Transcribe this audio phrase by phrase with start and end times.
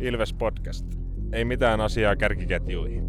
[0.00, 0.86] Ilves Podcast.
[1.32, 3.08] Ei mitään asiaa kärkiketjuihin.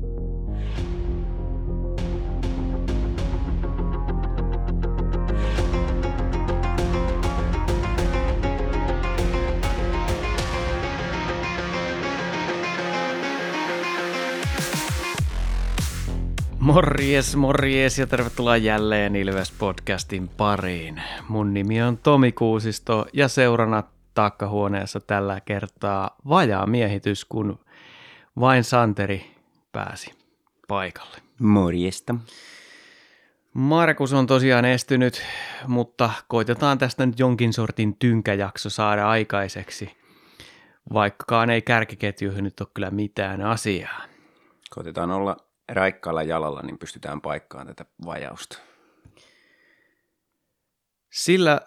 [16.59, 21.01] Morjes, morjes ja tervetuloa jälleen Ilves-podcastin pariin.
[21.27, 23.83] Mun nimi on Tomi Kuusisto ja seurana
[24.19, 27.59] takkahuoneessa tällä kertaa vajaa miehitys, kun
[28.39, 29.35] vain Santeri
[29.71, 30.13] pääsi
[30.67, 31.17] paikalle.
[31.39, 32.15] Morjesta.
[33.53, 35.21] Markus on tosiaan estynyt,
[35.67, 39.97] mutta koitetaan tästä nyt jonkin sortin tynkäjakso saada aikaiseksi,
[40.93, 44.01] vaikkakaan ei kärkiketjuihin nyt ole kyllä mitään asiaa.
[44.69, 45.37] Koitetaan olla
[45.69, 48.57] raikkaalla jalalla, niin pystytään paikkaan tätä vajausta.
[51.11, 51.61] Sillä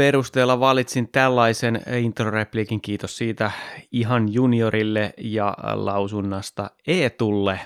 [0.00, 3.50] perusteella valitsin tällaisen introrepliikin, kiitos siitä
[3.92, 7.60] ihan juniorille ja lausunnasta Eetulle.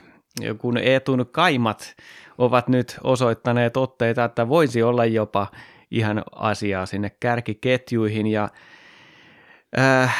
[0.59, 1.95] Kun Eetun kaimat
[2.39, 5.47] ovat nyt osoittaneet otteita, että voisi olla jopa
[5.91, 8.27] ihan asiaa sinne kärkiketjuihin.
[8.27, 8.49] Ja
[9.79, 10.17] äh,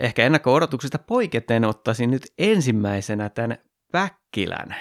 [0.00, 3.58] ehkä ennakko-odotuksista poiketen ottaisin nyt ensimmäisenä tämän
[3.92, 4.76] Päkkilän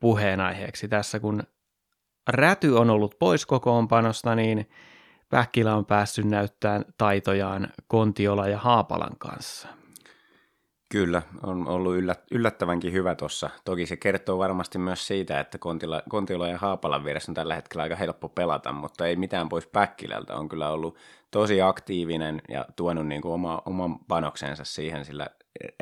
[0.00, 0.88] puheenaiheeksi.
[0.88, 1.42] Tässä, kun
[2.28, 4.68] Räty on ollut pois kokoonpanosta, niin
[5.30, 9.68] Päkkilä on päässyt näyttämään taitojaan Kontiola ja Haapalan kanssa.
[10.90, 11.94] Kyllä, on ollut
[12.30, 13.50] yllättävänkin hyvä tuossa.
[13.64, 17.82] Toki se kertoo varmasti myös siitä, että Kontila, Kontiola ja Haapalan vieressä on tällä hetkellä
[17.82, 20.36] aika helppo pelata, mutta ei mitään pois Päkkilältä.
[20.36, 20.96] On kyllä ollut
[21.30, 25.26] tosi aktiivinen ja tuonut niin kuin oma, oman panoksensa siihen sillä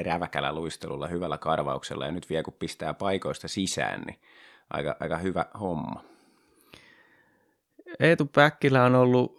[0.04, 2.06] räväkällä luistelulla, hyvällä karvauksella.
[2.06, 4.20] Ja nyt vielä kun pistää paikoista sisään, niin
[4.70, 6.11] aika, aika hyvä homma.
[8.00, 9.36] Eetu Päkkilä on ollut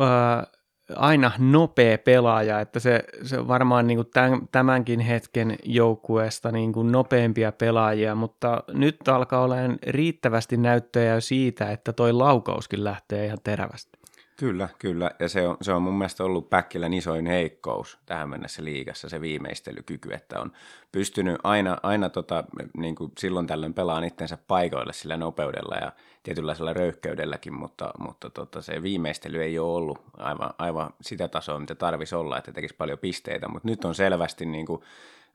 [0.00, 0.46] äh,
[0.94, 6.92] aina nopea pelaaja, että se, se varmaan niin kuin tämän, tämänkin hetken joukkueesta niin kuin
[6.92, 13.95] nopeampia pelaajia, mutta nyt alkaa olemaan riittävästi näyttöjä siitä, että toi laukauskin lähtee ihan terävästi.
[14.36, 15.10] Kyllä, kyllä.
[15.18, 19.20] Ja se on, se on mun mielestä ollut Päkkilän isoin heikkous tähän mennessä liigassa, se
[19.20, 20.52] viimeistelykyky, että on
[20.92, 22.44] pystynyt aina, aina tota,
[22.76, 25.92] niin kuin silloin tällöin pelaan itsensä paikoille sillä nopeudella ja
[26.22, 31.74] tietynlaisella röyhkeydelläkin, mutta, mutta tota, se viimeistely ei ole ollut aivan, aivan sitä tasoa, mitä
[31.74, 34.82] tarvisi olla, että tekisi paljon pisteitä, mutta nyt on selvästi niin kuin,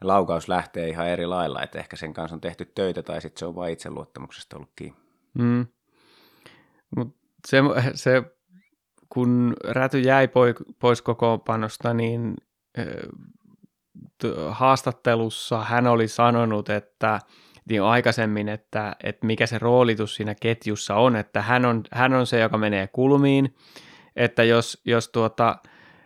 [0.01, 3.45] laukaus lähtee ihan eri lailla, että ehkä sen kanssa on tehty töitä tai sitten se
[3.45, 4.97] on vain itseluottamuksesta ollut kiinni.
[5.33, 5.67] Mm.
[6.95, 7.15] Mut
[7.47, 7.57] se,
[7.93, 8.23] se
[9.13, 10.29] kun Räty jäi
[10.79, 12.35] pois kokoonpanosta, niin
[14.49, 17.19] haastattelussa hän oli sanonut, että
[17.69, 22.27] niin aikaisemmin, että, että mikä se roolitus siinä ketjussa on, että hän on, hän on
[22.27, 23.55] se, joka menee kulmiin,
[24.15, 25.55] että jos, jos tuota,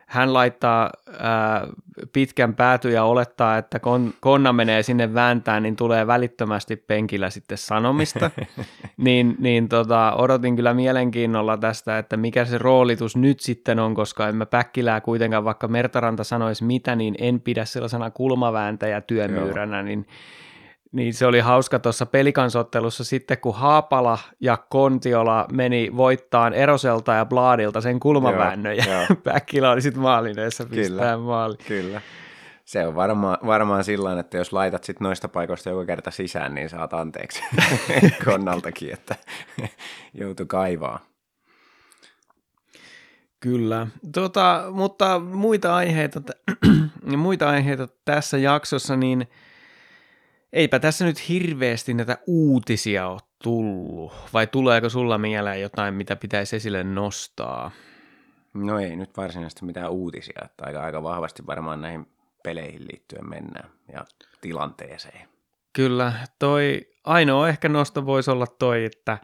[0.06, 0.90] hän laittaa
[1.20, 1.68] ää,
[2.14, 7.58] pitkän pääty ja olettaa, että kon, konna menee sinne vääntään, niin tulee välittömästi penkillä sitten
[7.58, 8.32] sanomista.
[8.98, 14.28] niin niin tota, odotin kyllä mielenkiinnolla tästä, että mikä se roolitus nyt sitten on, koska
[14.28, 20.08] en mä Päkkilää kuitenkaan, vaikka Mertaranta sanoisi mitä, niin en pidä sellaisena kulmavääntäjä työmyyränä, niin
[20.96, 27.26] niin se oli hauska tuossa pelikansottelussa sitten, kun Haapala ja Kontiola meni voittaan Eroselta ja
[27.26, 28.84] Blaadilta sen kulmaväännön ja
[29.24, 31.58] Päkkilä oli sitten maalineessa pistää maali.
[31.68, 32.02] Kyllä.
[32.66, 36.70] Se on varmaan, varmaan sillä että jos laitat sit noista paikoista joka kerta sisään, niin
[36.70, 37.44] saat anteeksi
[38.26, 39.16] konnaltakin, että
[40.22, 41.00] joutu kaivaa.
[43.40, 46.22] Kyllä, tota, mutta muita aiheita,
[47.18, 49.28] muita aiheita tässä jaksossa, niin–
[50.56, 56.56] Eipä tässä nyt hirveästi näitä uutisia ole tullut, vai tuleeko sulla mieleen jotain, mitä pitäisi
[56.56, 57.72] esille nostaa?
[58.54, 62.08] No ei nyt varsinaisesti mitään uutisia, että aika, aika vahvasti varmaan näihin
[62.44, 64.06] peleihin liittyen mennään ja
[64.42, 65.28] tilanteeseen.
[65.74, 69.18] Kyllä, toi ainoa ehkä nosto voisi olla toi, että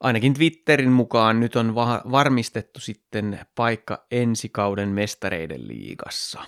[0.00, 6.40] ainakin Twitterin mukaan nyt on va- varmistettu sitten paikka ensi kauden mestareiden liigassa.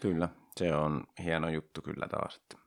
[0.00, 2.65] Kyllä, se on hieno juttu kyllä taas, että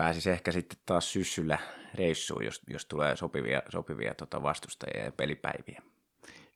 [0.00, 1.58] pääsisi ehkä sitten taas syssyllä
[1.94, 5.82] reissuun, jos, jos tulee sopivia, sopivia tota vastustajia ja pelipäiviä.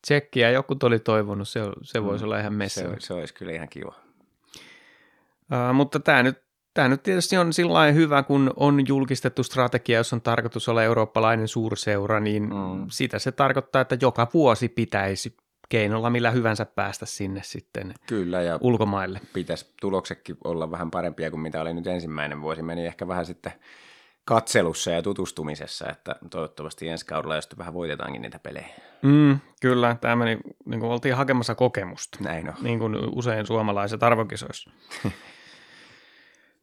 [0.03, 2.81] Tsekkiä joku oli toivonut, se, se voisi mm, olla ihan messa.
[2.81, 3.95] Se, se olisi kyllä ihan kiva.
[4.57, 6.43] Uh, mutta tämä nyt,
[6.75, 11.49] tämä nyt tietysti on sillä hyvä, kun on julkistettu strategia, jos on tarkoitus olla eurooppalainen
[11.49, 12.87] suurseura, niin mm.
[12.91, 15.37] sitä se tarkoittaa, että joka vuosi pitäisi
[15.69, 19.21] keinolla millä hyvänsä päästä sinne sitten Kyllä, ja ulkomaille.
[19.33, 22.63] Pitäisi tuloksetkin olla vähän parempia kuin mitä oli nyt ensimmäinen vuosi.
[22.63, 23.53] Meni ehkä vähän sitten
[24.25, 28.69] katselussa ja tutustumisessa, että toivottavasti ensi kaudella just vähän voitetaankin niitä pelejä.
[29.03, 32.19] Mm, kyllä, tämä meni, niin kuin oltiin hakemassa kokemusta.
[32.21, 32.55] Näin on.
[32.63, 34.71] Niin kuin usein suomalaiset arvokisoissa.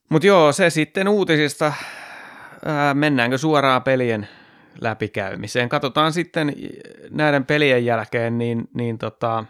[0.10, 1.74] Mutta joo, se sitten uutisista.
[2.66, 4.28] Ää, mennäänkö suoraan pelien
[4.82, 5.70] läpikäymiseen?
[5.70, 6.54] Katsotaan sitten
[7.10, 9.46] näiden pelien jälkeen, niin, niin tota,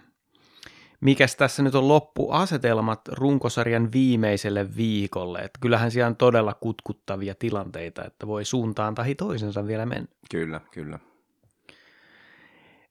[1.01, 5.39] mikäs tässä nyt on loppuasetelmat runkosarjan viimeiselle viikolle.
[5.39, 10.07] Et kyllähän siellä on todella kutkuttavia tilanteita, että voi suuntaan tai toisensa vielä mennä.
[10.31, 11.00] Kyllä, kyllä.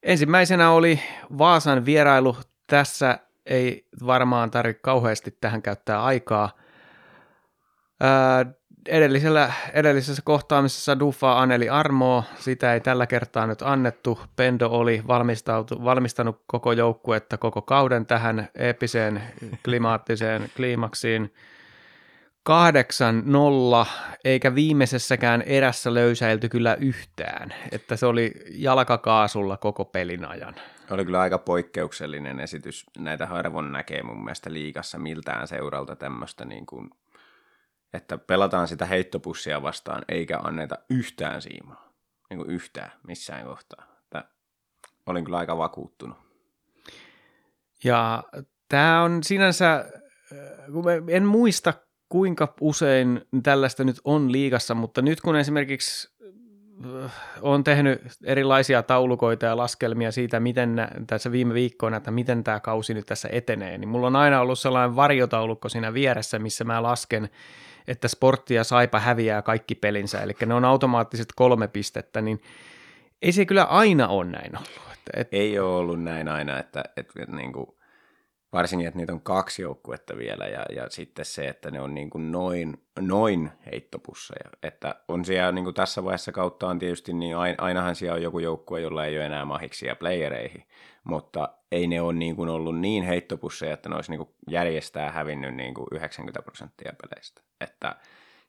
[0.03, 1.01] Ensimmäisenä oli
[1.39, 2.37] Vaasan vierailu.
[2.67, 6.57] Tässä ei varmaan tarvitse kauheasti tähän käyttää aikaa.
[8.01, 8.47] Ää,
[8.89, 14.21] edellisellä, edellisessä kohtaamisessa Duffa Aneli Armo, sitä ei tällä kertaa nyt annettu.
[14.37, 15.03] Pendo oli
[15.85, 19.23] valmistanut koko joukkuetta koko kauden tähän eeppiseen
[19.65, 21.35] klimaattiseen kliimaksiin.
[22.51, 23.87] 8-0,
[24.25, 30.55] eikä viimeisessäkään erässä löysäilty kyllä yhtään, että se oli jalkakaasulla koko pelin ajan.
[30.91, 32.87] Oli kyllä aika poikkeuksellinen esitys.
[32.99, 36.91] Näitä harvoin näkee mun mielestä liikassa miltään seuralta tämmöistä niin kuin
[37.93, 41.93] että pelataan sitä heittopussia vastaan eikä anneta yhtään siimaa.
[42.31, 43.87] Niin kuin yhtään missään kohtaa.
[44.03, 44.25] Että
[45.07, 46.19] olin kyllä aika vakuuttunut.
[47.85, 48.25] Ja
[48.69, 49.89] tämä on sinänsä, äh,
[51.09, 51.75] en muista
[52.09, 56.09] kuinka usein tällaista nyt on liigassa, mutta nyt kun esimerkiksi
[57.41, 62.95] olen tehnyt erilaisia taulukoita ja laskelmia siitä, miten tässä viime viikkoina, että miten tämä kausi
[62.95, 67.31] nyt tässä etenee, niin mulla on aina ollut sellainen varjotaulukko siinä vieressä, missä mä lasken
[67.89, 72.43] että sportti ja saipa häviää kaikki pelinsä, eli ne on automaattiset kolme pistettä, niin
[73.23, 74.99] ei se kyllä aina ole näin ollut.
[75.15, 75.37] Että...
[75.37, 77.67] Ei ole ollut näin aina, että, että, että niin kuin,
[78.53, 82.11] varsinkin, että niitä on kaksi joukkuetta vielä ja, ja sitten se, että ne on niin
[82.11, 84.51] kuin noin, noin heittopusseja.
[84.63, 88.39] Että on siellä niin kuin tässä vaiheessa kautta on tietysti, niin ainahan siellä on joku
[88.39, 90.65] joukkue, jolla ei ole enää mahiksia playereihin,
[91.05, 95.11] mutta ei ne ole niin kuin ollut niin heittopusseja, että ne olisi niin kuin järjestää
[95.11, 97.43] hävinnyt niin kuin 90 prosenttia peleistä.
[97.61, 97.97] Että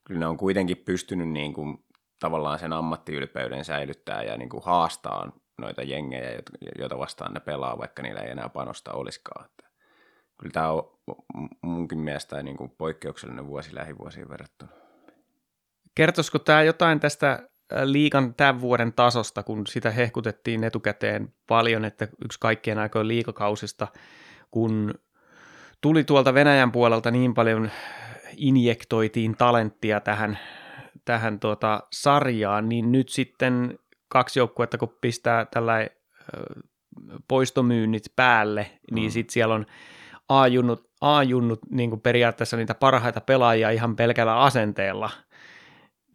[0.04, 1.86] kyllä ne on kuitenkin pystynyt niin kuin
[2.20, 6.42] tavallaan sen ammattiylpeyden säilyttää ja niin kuin haastaa noita jengejä,
[6.80, 9.46] joita vastaan ne pelaa, vaikka niillä ei enää panosta olisikaan.
[9.46, 9.71] Että
[10.42, 10.84] kyllä tämä on
[11.62, 14.72] munkin mielestä niin kuin poikkeuksellinen vuosi lähivuosiin verrattuna.
[15.96, 17.50] Kertoisiko tämä jotain tästä
[17.84, 23.88] liikan tämän vuoden tasosta, kun sitä hehkutettiin etukäteen paljon, että yksi kaikkien aikojen liikakausista,
[24.52, 24.94] kun
[25.82, 27.72] tuli tuolta Venäjän puolelta niin paljon
[28.38, 30.40] injektoitiin talenttia tähän,
[31.06, 35.88] tähän tuota sarjaan, niin nyt sitten kaksi joukkuetta, kun pistää tällä
[37.28, 39.12] poistomyynnit päälle, niin mm.
[39.12, 39.66] sitten siellä on
[40.40, 45.10] A-junnut, A-junnut niin periaatteessa niitä parhaita pelaajia ihan pelkällä asenteella–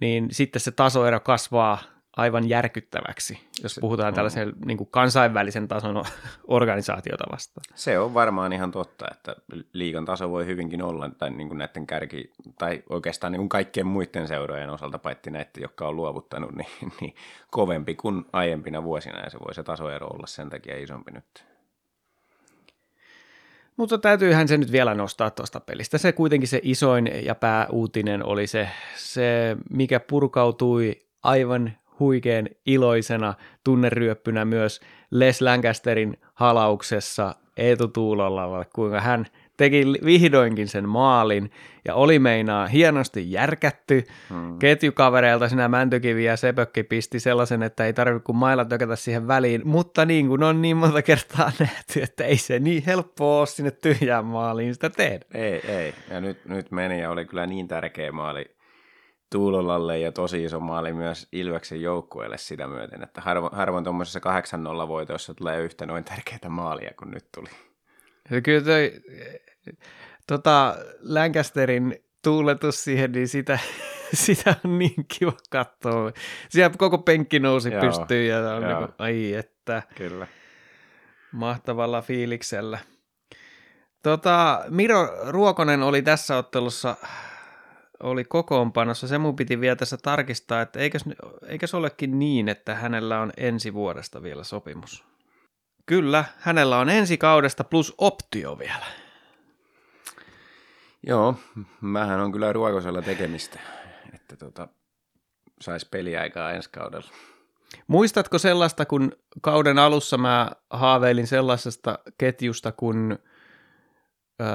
[0.00, 1.78] niin sitten se tasoero kasvaa
[2.16, 6.04] aivan järkyttäväksi, jos se, puhutaan tällaisen niin kuin kansainvälisen tason
[6.48, 7.64] organisaatiota vastaan.
[7.74, 9.36] Se on varmaan ihan totta, että
[9.72, 13.86] liikan taso voi hyvinkin olla tai niin kuin näiden kärki, tai oikeastaan niin kuin kaikkien
[13.86, 17.14] muiden seurojen osalta, paitsi näiden, jotka on luovuttanut, niin, niin
[17.50, 21.55] kovempi kuin aiempina vuosina, ja se voi se tasoero olla sen takia isompi nyt.
[23.76, 25.98] Mutta täytyyhän se nyt vielä nostaa tuosta pelistä.
[25.98, 33.34] Se kuitenkin se isoin ja pääuutinen oli se, se mikä purkautui aivan huikean iloisena
[33.64, 34.80] tunneryöppynä myös
[35.10, 41.50] Les Lancasterin halauksessa Eetu Tuulolla, kuinka hän teki vihdoinkin sen maalin
[41.84, 44.04] ja oli meinaa hienosti järkätty.
[44.30, 44.58] Hmm.
[44.58, 49.62] Ketjukavereilta sinä Mäntykivi ja Sepökki pisti sellaisen, että ei tarvitse kuin mailla tökätä siihen väliin,
[49.64, 53.70] mutta niin kuin on niin monta kertaa nähty, että ei se niin helppoa ole sinne
[53.70, 55.24] tyhjään maaliin sitä tehdä.
[55.34, 55.94] Ei, ei.
[56.10, 58.56] Ja nyt, nyt meni ja oli kyllä niin tärkeä maali
[59.32, 64.20] Tuulolalle ja tosi iso maali myös Ilveksen joukkueelle sitä myöten, että harvoin, harvoin tuommoisessa
[64.84, 67.48] 8-0 voitossa tulee yhtä noin tärkeää maalia kuin nyt tuli.
[68.42, 68.92] Kyllä toi,
[70.26, 73.58] tota, Lancasterin tuuletus siihen, niin sitä,
[74.24, 76.12] sitä on niin kiva katsoa.
[76.48, 77.80] Siellä koko penkki nousi Joo.
[77.80, 79.82] pystyyn ja on niin kuin, ai että.
[79.94, 80.26] Kyllä.
[81.32, 82.78] Mahtavalla fiiliksellä.
[84.02, 86.96] Tota, Miro Ruokonen oli tässä ottelussa
[88.00, 89.08] oli kokoonpanossa.
[89.08, 91.04] Se mun piti vielä tässä tarkistaa, että eikös,
[91.46, 95.04] eikös olekin niin, että hänellä on ensi vuodesta vielä sopimus.
[95.86, 98.86] Kyllä, hänellä on ensi kaudesta plus optio vielä.
[101.06, 101.34] Joo,
[101.80, 103.60] mähän on kyllä ruokosella tekemistä,
[104.14, 104.68] että tota,
[105.60, 107.10] saisi peliaikaa ensi kaudella.
[107.86, 113.18] Muistatko sellaista, kun kauden alussa mä haaveilin sellaisesta ketjusta, kun
[114.40, 114.48] öö,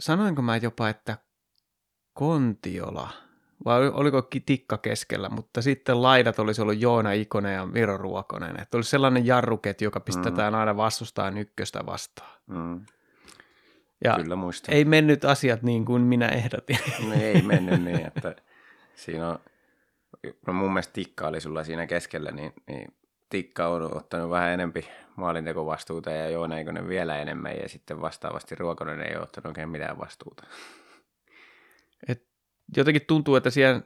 [0.00, 1.16] sanoinko mä jopa, että
[2.12, 3.10] Kontiola–
[3.64, 8.60] vai oliko tikka keskellä, mutta sitten laidat olisi ollut Joona Ikonen ja Miro Ruokonen.
[8.60, 10.58] Että olisi sellainen jarruket, joka pistetään mm.
[10.58, 12.40] aina vastustaan ykköstä vastaan.
[12.46, 12.86] Mm.
[14.06, 14.74] Ja Kyllä muistan.
[14.74, 16.78] ei mennyt asiat niin kuin minä ehdotin.
[17.08, 18.36] No ei mennyt niin, että
[18.94, 19.38] siinä on,
[20.46, 22.94] no mun mielestä Tikka oli sulla siinä keskellä, niin, niin
[23.28, 29.16] Tikka on ottanut vähän enempi maalintekovastuuta ja Joonaikonen vielä enemmän ja sitten vastaavasti Ruokonen ei
[29.16, 30.42] ole ottanut oikein mitään vastuuta.
[32.08, 32.24] Et
[32.76, 33.82] jotenkin tuntuu, että siellä,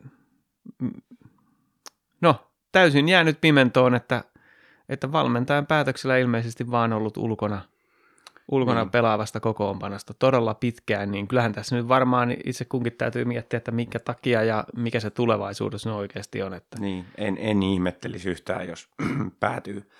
[2.21, 4.25] no täysin jäänyt pimentoon, että,
[4.89, 7.63] että valmentajan päätöksellä ilmeisesti vaan ollut ulkona,
[8.51, 8.91] ulkona Niin.
[8.91, 13.99] pelaavasta kokoonpanosta todella pitkään, niin kyllähän tässä nyt varmaan itse kunkin täytyy miettiä, että minkä
[13.99, 16.55] takia ja mikä se tulevaisuudessa nyt oikeasti on.
[16.55, 18.89] Että Niin, en, en ihmettelisi yhtään, jos
[19.41, 19.91] päätyy,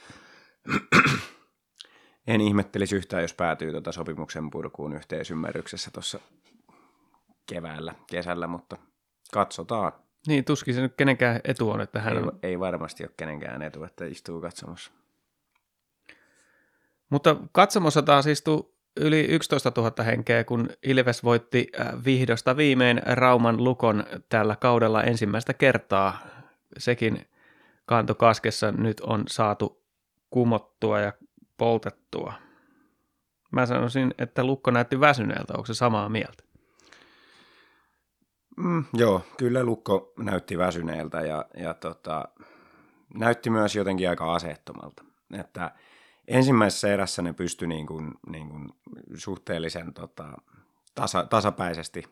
[2.27, 6.21] en ihmettelisi yhtään, jos päätyy tuota sopimuksen purkuun yhteisymmärryksessä tuossa
[7.49, 8.77] keväällä, kesällä, mutta
[9.33, 9.93] katsotaan.
[10.27, 13.85] niin, tuskin se nyt kenenkään etu on, että hän Ei, ei varmasti ole kenenkään etu,
[13.85, 14.93] että istuu katsomassa.
[17.11, 23.65] Mutta katsomossa taas istui yli 11 000 henkeä, kun Ilves voitti äh, vihdosta viimein Rauman
[23.65, 26.19] Lukon tällä kaudella ensimmäistä kertaa.
[26.79, 27.27] Sekin
[27.87, 29.85] kanto kaskessa nyt on saatu
[30.31, 31.13] kumottua ja
[31.57, 32.33] poltettua.
[33.53, 35.53] Mä sanoisin, että Lukko näytti väsyneeltä.
[35.55, 36.43] Onko se samaa mieltä?
[38.57, 42.29] Mm, joo, kyllä Lukko näytti väsyneeltä ja, ja tota,
[43.15, 45.05] näytti myös jotenkin aika aseettomalta.
[45.41, 45.71] Että
[46.31, 48.69] ensimmäisessä erässä ne pystyi niin kuin, niin kuin
[49.15, 50.33] suhteellisen tota,
[50.95, 52.05] tasa, tasapäisesti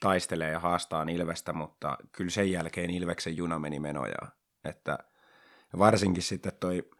[0.00, 4.32] taistelemaan ja haastaan Ilvestä, mutta kyllä sen jälkeen Ilveksen juna meni menojaan.
[4.64, 4.98] Että
[5.78, 6.90] varsinkin sitten toi,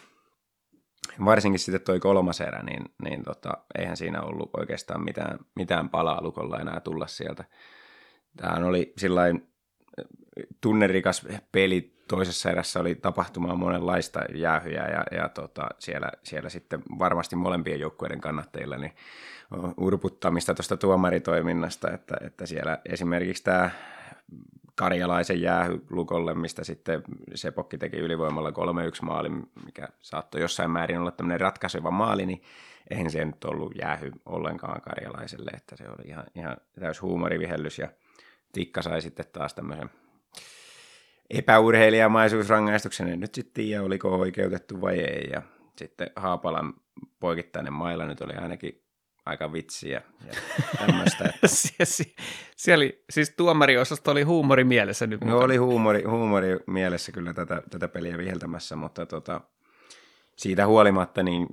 [1.24, 6.22] varsinkin sitten toi kolmas erä, niin, niin tota, eihän siinä ollut oikeastaan mitään, mitään palaa
[6.22, 7.44] Lukolla enää tulla sieltä.
[8.36, 9.50] Tämähän oli sillain
[10.60, 11.92] tunnerikas peli.
[12.08, 18.20] Toisessa erässä oli tapahtumaa monenlaista jäähyjä ja, ja tota, siellä, siellä sitten varmasti molempien joukkueiden
[18.20, 18.92] kannattajilla niin
[19.76, 23.70] urputtamista tuosta tuomaritoiminnasta, että, että siellä esimerkiksi tämä
[24.74, 27.02] karjalaisen jäähy Lukolle, mistä sitten
[27.34, 28.52] Sepokki teki ylivoimalla 3-1
[29.02, 29.28] maali,
[29.64, 32.42] mikä saattoi jossain määrin olla tämmöinen ratkaiseva maali, niin
[32.90, 37.88] eihän se nyt ollut jäähy ollenkaan karjalaiselle, että se oli ihan, ihan täys huumorivihellys ja
[38.52, 39.90] Tikka sai sitten taas tämmöisen
[41.30, 45.42] epäurheilijamaisuusrangaistuksen, en nyt sitten tiedä, oliko oikeutettu vai ei, ja
[45.76, 46.74] sitten Haapalan
[47.20, 48.82] poikittainen mailla nyt oli ainakin
[49.26, 50.32] aika vitsiä ja
[50.78, 51.24] tämmöistä.
[51.24, 51.48] Että...
[51.84, 52.14] Sie-
[52.56, 55.24] sie- oli, siis tuomariosasto oli huumori mielessä nyt.
[55.24, 59.40] No oli huumori, huumori mielessä kyllä tätä, tätä peliä viheltämässä, mutta tota,
[60.36, 61.46] siitä huolimatta niin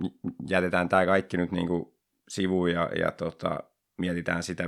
[0.49, 1.93] jätetään tämä kaikki nyt niin kuin
[2.29, 3.59] sivuun ja, ja tota,
[3.97, 4.67] mietitään sitä 5-5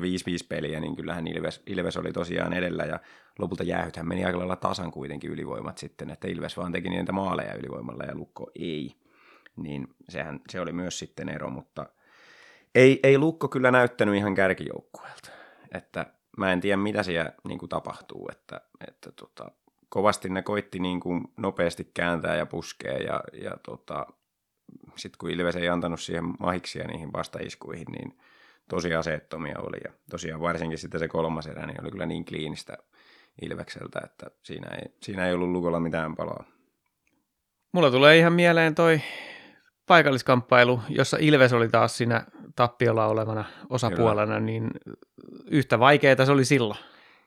[0.50, 3.00] peliä, niin kyllähän Ilves, Ilves oli tosiaan edellä ja
[3.40, 7.54] lopulta jäähythän meni aika lailla tasan kuitenkin ylivoimat sitten, että Ilves vaan teki niitä maaleja
[7.54, 8.96] ylivoimalla ja Lukko ei.
[9.56, 11.86] Niin sehän, se oli myös sitten ero, mutta
[12.76, 15.30] ei, ei Lukko kyllä näyttänyt ihan kärkijoukkueelta.
[15.72, 16.06] Että
[16.38, 19.52] mä en tiedä, mitä siellä niin kuin tapahtuu, että, että tota,
[19.90, 24.08] kovasti ne koitti niin kuin nopeasti kääntää ja puskea ja, ja tota,
[24.96, 28.18] sitten kun Ilves ei antanut siihen mahiksia niihin vastaiskuihin, niin
[28.70, 29.78] tosi aseettomia oli.
[29.84, 32.78] Ja tosiaan varsinkin sitten se kolmas erä niin oli kyllä niin kliinistä
[33.42, 36.44] Ilvekseltä, että siinä ei, siinä ei ollut lukolla mitään paloa.
[37.74, 39.02] Mulla tulee ihan mieleen toi
[39.88, 44.72] paikalliskamppailu, jossa Ilves oli taas siinä tappiolla olevana osapuolena, niin
[45.52, 46.80] yhtä vaikeaa se oli silloin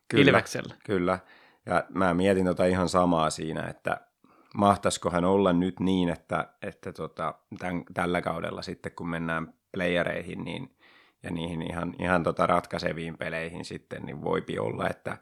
[0.09, 0.75] Kyllä, Ilveksellä.
[0.85, 1.19] Kyllä,
[1.67, 4.01] ja mä mietin tota ihan samaa siinä, että
[4.55, 10.77] mahtaisikohan olla nyt niin, että, että tota, tämän, tällä kaudella sitten kun mennään playereihin niin,
[11.23, 15.19] ja niihin ihan, ihan tota ratkaiseviin peleihin sitten, niin voipi olla, että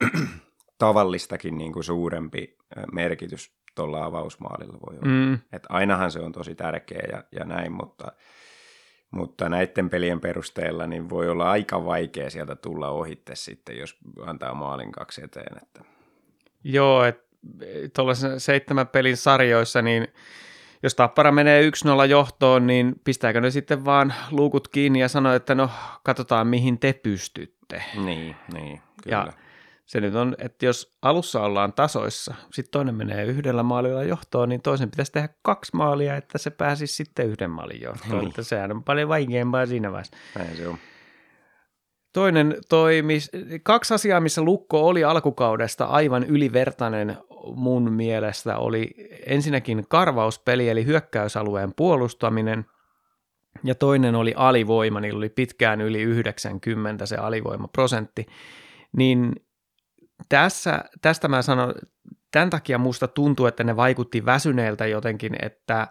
[0.78, 2.56] tavallistakin niin kuin suurempi
[2.92, 5.26] merkitys tuolla avausmaalilla voi olla.
[5.26, 8.12] Mm, Et ainahan se on tosi tärkeä ja, ja näin, mutta,
[9.10, 13.96] mutta näiden pelien perusteella niin voi olla aika vaikea sieltä tulla ohitte sitten, jos
[14.26, 15.56] antaa maalin kaksi eteen.
[15.62, 15.84] Että.
[16.64, 17.32] joo, että
[17.96, 20.08] tuollaisen seitsemän pelin sarjoissa, niin
[20.82, 21.70] jos Tappara menee
[22.04, 25.70] 1-0 johtoon, niin pistääkö ne sitten vaan luukut kiinni ja sanoo, että no
[26.02, 27.82] katsotaan mihin te pystytte.
[28.04, 29.16] Niin, niin, kyllä.
[29.16, 29.32] Ja
[29.86, 34.62] se nyt on, että jos alussa ollaan tasoissa, sitten toinen menee yhdellä maalilla johtoon, niin
[34.62, 38.18] toisen pitäisi tehdä kaksi maalia, että se pääsisi sitten yhden maalin johtoon.
[38.18, 38.28] Niin.
[38.28, 40.16] Että sehän on paljon vaikeampaa siinä vaiheessa.
[40.38, 40.78] Näin se on.
[42.12, 43.18] Toinen toimi,
[43.62, 47.16] kaksi asiaa, missä Lukko oli alkukaudesta aivan ylivertainen
[47.54, 48.90] mun mielestä, oli
[49.26, 52.64] ensinnäkin karvauspeli, eli hyökkäysalueen puolustaminen,
[53.64, 58.26] ja toinen oli alivoima, niillä oli pitkään yli 90 se alivoimaprosentti,
[58.96, 59.32] niin
[60.28, 61.74] tässä, tästä mä sanon,
[62.30, 65.88] tämän takia musta tuntuu, että ne vaikutti väsyneeltä jotenkin, että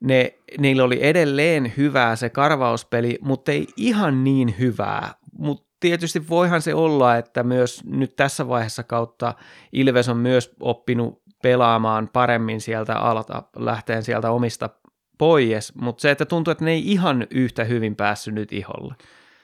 [0.00, 5.14] ne, niillä oli edelleen hyvää se karvauspeli, mutta ei ihan niin hyvää.
[5.40, 9.34] Mutta tietysti voihan se olla, että myös nyt tässä vaiheessa kautta
[9.72, 14.70] Ilves on myös oppinut pelaamaan paremmin sieltä alta, lähteen sieltä omista
[15.18, 18.94] pois, mutta se, että tuntuu, että ne ei ihan yhtä hyvin päässyt nyt iholle.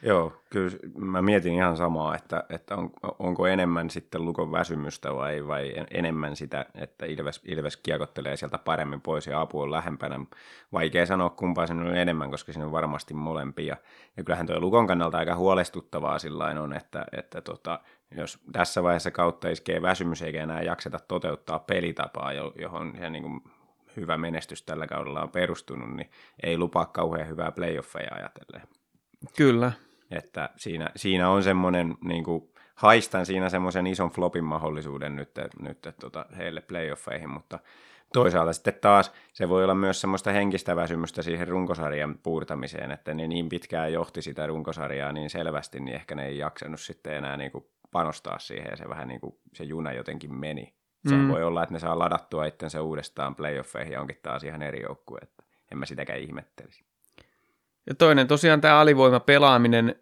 [0.06, 5.46] Joo, kyllä mä mietin ihan samaa, että, että on, onko enemmän sitten Lukon väsymystä vai,
[5.46, 10.20] vai enemmän sitä, että Ilves, Ilves kiekottelee sieltä paremmin pois ja apu on lähempänä.
[10.72, 13.76] Vaikea sanoa kumpaa sen on enemmän, koska siinä on varmasti molempia.
[14.16, 17.80] Ja kyllähän tuo Lukon kannalta aika huolestuttavaa sillä on, että, että tota,
[18.16, 23.40] jos tässä vaiheessa kautta iskee väsymys eikä enää jakseta toteuttaa pelitapaa, johon se niin kuin
[23.96, 26.10] hyvä menestys tällä kaudella on perustunut, niin
[26.42, 28.68] ei lupaa kauhean hyvää playoffeja ajatellen.
[29.36, 29.72] Kyllä,
[30.10, 35.78] että siinä, siinä on semmoinen, niin kuin, haistan siinä semmoisen ison flopin mahdollisuuden nyt, nyt
[36.00, 37.58] tota, heille playoffeihin, mutta
[38.12, 43.26] toisaalta sitten taas se voi olla myös semmoista henkistä väsymystä siihen runkosarjan puurtamiseen, että ne
[43.26, 47.52] niin pitkään johti sitä runkosarjaa niin selvästi, niin ehkä ne ei jaksanut sitten enää niin
[47.52, 50.74] kuin panostaa siihen ja se vähän niin kuin se juna jotenkin meni.
[51.08, 51.28] Se mm.
[51.28, 55.18] voi olla, että ne saa ladattua itsensä uudestaan playoffeihin ja onkin taas ihan eri joukkue,
[55.22, 56.85] että en mä sitäkään ihmettelisi.
[57.86, 59.94] Ja toinen tosiaan tämä alivoima pelaaminen.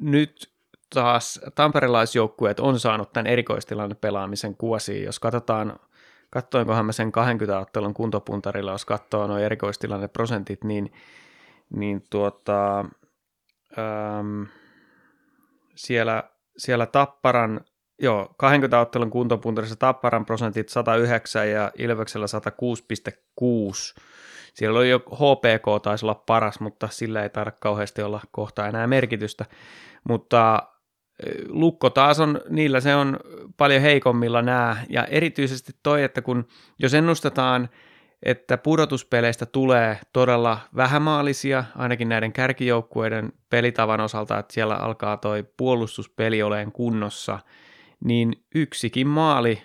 [0.00, 0.50] Nyt
[0.94, 5.04] taas tamperilaisjoukkueet on saanut tämän erikoistilanne pelaamisen kuosiin.
[5.04, 5.80] Jos katsotaan,
[6.30, 10.92] katsoinkohan mä sen 20 ottelun kuntopuntarilla, jos katsoo nuo erikoistilanneprosentit, niin,
[11.70, 12.78] niin tuota,
[13.78, 14.46] äm,
[15.74, 16.24] siellä,
[16.56, 17.60] siellä Tapparan,
[18.02, 24.00] joo, 20 ottelun kuntopuntarissa Tapparan prosentit 109 ja Ilveksellä 106,6
[24.54, 28.86] siellä oli jo HPK taisi olla paras, mutta sillä ei taida kauheasti olla kohta enää
[28.86, 29.44] merkitystä.
[30.08, 30.62] Mutta
[31.48, 33.16] Lukko taas on, niillä se on
[33.56, 36.46] paljon heikommilla nämä, ja erityisesti toi, että kun
[36.78, 37.68] jos ennustetaan,
[38.22, 46.42] että pudotuspeleistä tulee todella vähämaalisia, ainakin näiden kärkijoukkueiden pelitavan osalta, että siellä alkaa toi puolustuspeli
[46.42, 47.38] oleen kunnossa,
[48.04, 49.62] niin yksikin maali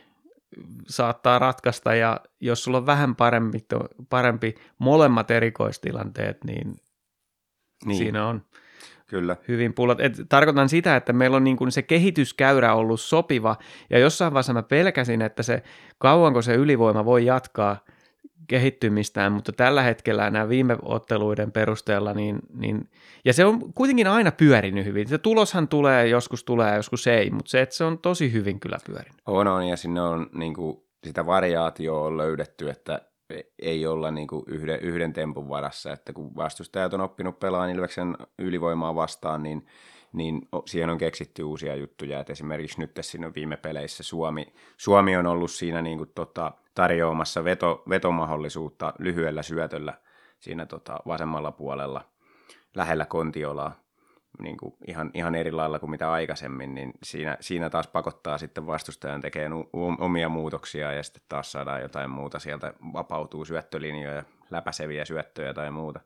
[0.87, 3.65] saattaa ratkaista ja jos sulla on vähän parempi,
[4.09, 6.75] parempi molemmat erikoistilanteet, niin,
[7.85, 7.97] niin.
[7.97, 8.41] siinä on
[9.07, 9.35] Kyllä.
[9.47, 10.01] hyvin pullot.
[10.01, 13.57] Et tarkoitan sitä, että meillä on niin kuin se kehityskäyrä ollut sopiva
[13.89, 15.63] ja jossain vaiheessa mä pelkäsin, että se
[15.97, 17.77] kauanko se ylivoima voi jatkaa–
[18.49, 22.89] kehittymistään, mutta tällä hetkellä nämä viime otteluiden perusteella, niin, niin,
[23.25, 25.07] ja se on kuitenkin aina pyörinyt hyvin.
[25.07, 28.77] Se tuloshan tulee, joskus tulee, joskus ei, mutta se, että se on tosi hyvin kyllä
[28.85, 29.21] pyörinyt.
[29.25, 33.01] On, on, ja sinne on niin kuin, sitä variaatioa on löydetty, että
[33.59, 38.17] ei olla niin kuin yhden, yhden tempun varassa, että kun vastustajat on oppinut pelaamaan Ilveksen
[38.39, 39.65] ylivoimaa vastaan, niin
[40.13, 45.27] niin siihen on keksitty uusia juttuja, että esimerkiksi nyt tässä viime peleissä Suomi, Suomi on
[45.27, 49.93] ollut siinä niin kuin tota, tarjoamassa veto, vetomahdollisuutta lyhyellä syötöllä
[50.39, 52.05] siinä tota, vasemmalla puolella
[52.75, 53.75] lähellä Kontiolaa,
[54.39, 58.67] niin kuin ihan, ihan eri lailla kuin mitä aikaisemmin, niin siinä, siinä taas pakottaa sitten
[58.67, 59.63] vastustajan tekemään
[59.99, 62.39] omia muutoksia ja sitten taas saadaan jotain muuta.
[62.39, 65.99] Sieltä vapautuu syöttölinjoja, läpäiseviä syöttöjä tai muuta.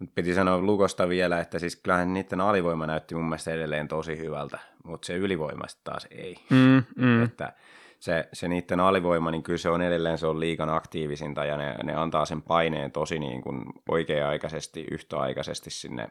[0.00, 4.18] Mutta piti sanoa Lukosta vielä, että siis kyllähän niiden alivoima näytti mun mielestä edelleen tosi
[4.18, 6.36] hyvältä, mutta se ylivoima taas ei.
[6.50, 7.24] Mm, mm.
[7.24, 7.52] Että
[7.98, 11.74] se, se niiden alivoima, niin kyllä se on edelleen se on liikan aktiivisinta ja ne,
[11.84, 16.08] ne antaa sen paineen tosi niin kuin oikea-aikaisesti, yhtäaikaisesti sinne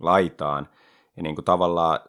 [0.00, 0.68] laitaan.
[1.16, 2.00] Ja niin kuin tavallaan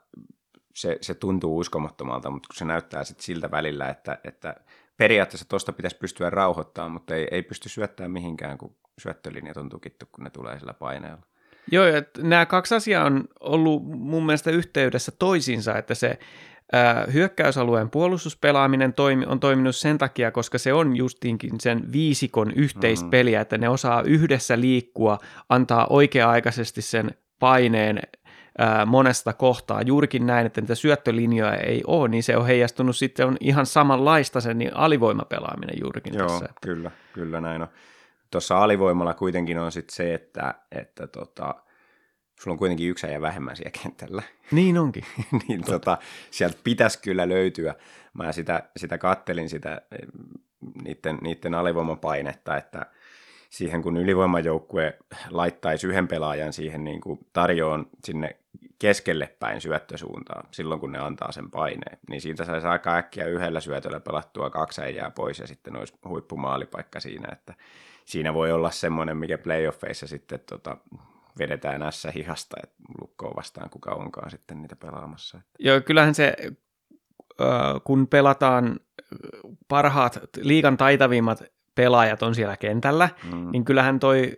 [0.74, 4.56] se, se tuntuu uskomattomalta, mutta kun se näyttää sit siltä välillä, että, että
[4.98, 10.06] periaatteessa tuosta pitäisi pystyä rauhoittamaan, mutta ei, ei pysty syöttämään mihinkään, kun syöttölinjat on tukittu,
[10.12, 11.22] kun ne tulee sillä paineella.
[11.72, 16.20] Joo, että nämä kaksi asiaa on ollut mun mielestä yhteydessä toisiinsa, että se
[16.74, 23.40] ää, hyökkäysalueen puolustuspelaaminen toimi, on toiminut sen takia, koska se on justiinkin sen viisikon yhteispeliä,
[23.40, 23.42] mm.
[23.42, 25.18] että ne osaa yhdessä liikkua,
[25.50, 28.02] antaa oikea-aikaisesti sen paineen
[28.58, 29.82] ää, monesta kohtaa.
[29.82, 34.42] Juurikin näin, että niitä syöttölinjoja ei ole, niin se on heijastunut sitten on ihan samanlaista
[34.42, 36.46] sen niin alivoimapelaaminen juurikin Joo, tässä.
[36.62, 37.68] kyllä, kyllä näin on
[38.34, 41.56] tuossa alivoimalla kuitenkin on sitten se, että, että tota,
[42.42, 44.24] sulla on kuitenkin yksi ja vähemmän siellä kentällä.
[44.52, 45.06] Niin onkin.
[45.48, 45.98] niin tota,
[46.32, 47.76] sieltä pitäisi kyllä löytyä.
[48.14, 49.82] Mä sitä, sitä kattelin sitä
[50.84, 52.86] niiden, niiden alivoimapainetta, että
[53.50, 54.98] siihen kun ylivoimajoukkue
[55.30, 58.38] laittaisi yhden pelaajan siihen niin kuin tarjoon sinne
[58.80, 63.60] keskelle päin syöttösuuntaan silloin, kun ne antaa sen paineen, niin siitä saisi aika äkkiä yhdellä
[63.60, 67.54] syötöllä pelattua kaksi jää pois ja sitten olisi huippumaalipaikka siinä, että
[68.06, 70.78] siinä voi olla semmoinen, mikä playoffeissa sitten tota,
[71.40, 75.42] vedetään näissä hihasta, että lukkoon vastaan kuka onkaan sitten niitä pelaamassa.
[75.60, 76.36] Joo, kyllähän se,
[77.84, 78.80] kun pelataan
[79.68, 81.44] parhaat, liikan taitavimmat
[81.76, 83.52] pelaajat on siellä kentällä, mm.
[83.52, 84.36] niin kyllähän toi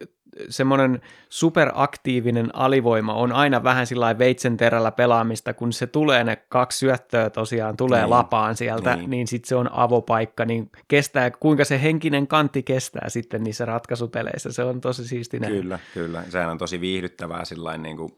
[0.49, 6.77] semmoinen superaktiivinen alivoima on aina vähän sillä veitsen terällä pelaamista, kun se tulee ne kaksi
[6.77, 8.09] syöttöä tosiaan, tulee Niin.
[8.09, 9.27] lapaan sieltä, niin, Niin.
[9.27, 14.63] sitten se on avopaikka, niin kestää, kuinka se henkinen kantti kestää sitten niissä ratkaisupeleissä, se
[14.63, 15.55] on tosi siisti nähdä.
[15.55, 16.23] Kyllä, kyllä.
[16.29, 18.09] Sehän on tosi viihdyttävää sillain niin kuin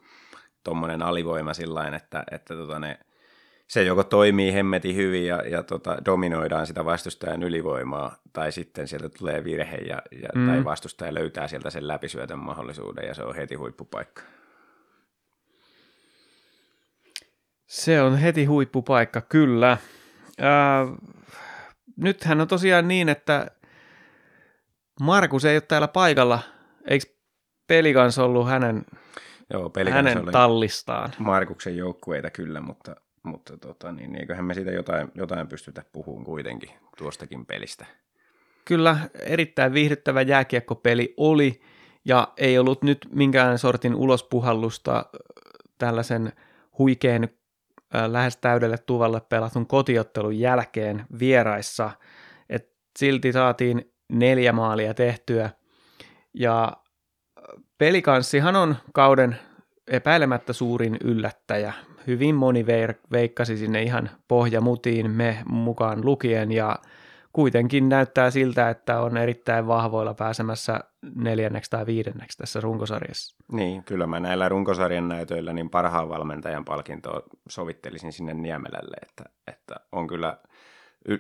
[0.64, 3.00] tommonen alivoima sillain, että, että tota ne,
[3.68, 9.10] se joko toimii hemmeti hyvin ja, ja tota, dominoidaan sitä vastustajan ylivoimaa, tai sitten sieltä
[9.10, 10.48] tulee virhe ja, ja Mm.
[10.48, 14.22] tai vastustaja löytää sieltä sen läpisyötön mahdollisuuden ja se on heti huippupaikka.
[17.66, 19.78] Se on heti huippupaikka, kyllä.
[20.40, 20.88] Ää,
[21.98, 23.48] nythän on tosiaan niin, että
[25.02, 26.40] Markus ei ole täällä paikalla.
[26.90, 27.06] Eikö
[27.68, 28.86] pelikans ollut hänen,
[29.54, 31.14] Joo, hänen oli tallistaan?
[31.20, 32.96] Markuksen joukkueita kyllä, mutta,
[33.28, 37.86] mutta tota, niin, eiköhän me siitä jotain, jotain pystytä puhumaan kuitenkin tuostakin pelistä.
[38.66, 41.62] Kyllä, erittäin viihdyttävä jääkiekkopeli oli,
[42.06, 45.06] ja ei ollut nyt minkään sortin ulospuhallusta äh,
[45.78, 46.34] tällaisen
[46.78, 47.30] huikean äh,
[48.08, 51.92] lähes täydelle tuvalle pelatun kotiottelun jälkeen vieraissa.
[52.50, 55.50] Et silti saatiin neljä maalia tehtyä,
[56.34, 59.38] ja äh, pelikanssihan on kauden
[59.88, 61.74] epäilemättä suurin yllättäjä.
[62.08, 62.66] Hyvin moni
[63.12, 66.80] veikkasi sinne ihan pohjamutiin me mukaan lukien, ja
[67.34, 70.80] kuitenkin näyttää siltä, että on erittäin vahvoilla pääsemässä
[71.16, 73.38] neljänneksi tai viidenneksi tässä runkosarjassa.
[73.52, 79.76] Niin, kyllä mä näillä runkosarjan näytöillä niin parhaan valmentajan palkintoa sovittelisin sinne Niemelälle, että, että
[79.92, 80.38] on kyllä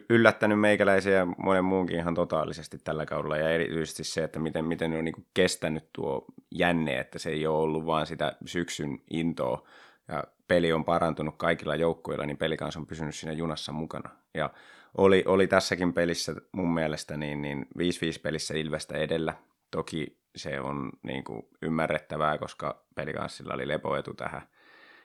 [0.09, 4.93] yllättänyt meikäläisiä ja monen muunkin ihan totaalisesti tällä kaudella ja erityisesti se, että miten, miten
[4.93, 9.67] on niin kestänyt tuo jänne, että se ei ole ollut vaan sitä syksyn intoa
[10.07, 14.09] ja peli on parantunut kaikilla joukkueilla, niin peli on pysynyt siinä junassa mukana.
[14.33, 14.49] Ja
[14.97, 19.33] oli, oli tässäkin pelissä mun mielestä niin, niin 5-5 pelissä Ilvestä edellä.
[19.71, 24.41] Toki se on niin kuin ymmärrettävää, koska pelikanssilla oli lepoetu tähän.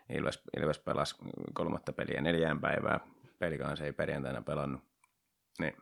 [0.08, 1.16] Ilves, Ilves pelasi
[1.54, 3.00] kolmatta peliä neljään päivää.
[3.38, 4.80] Pelikans ei perjantaina pelannut.
[5.58, 5.76] Niin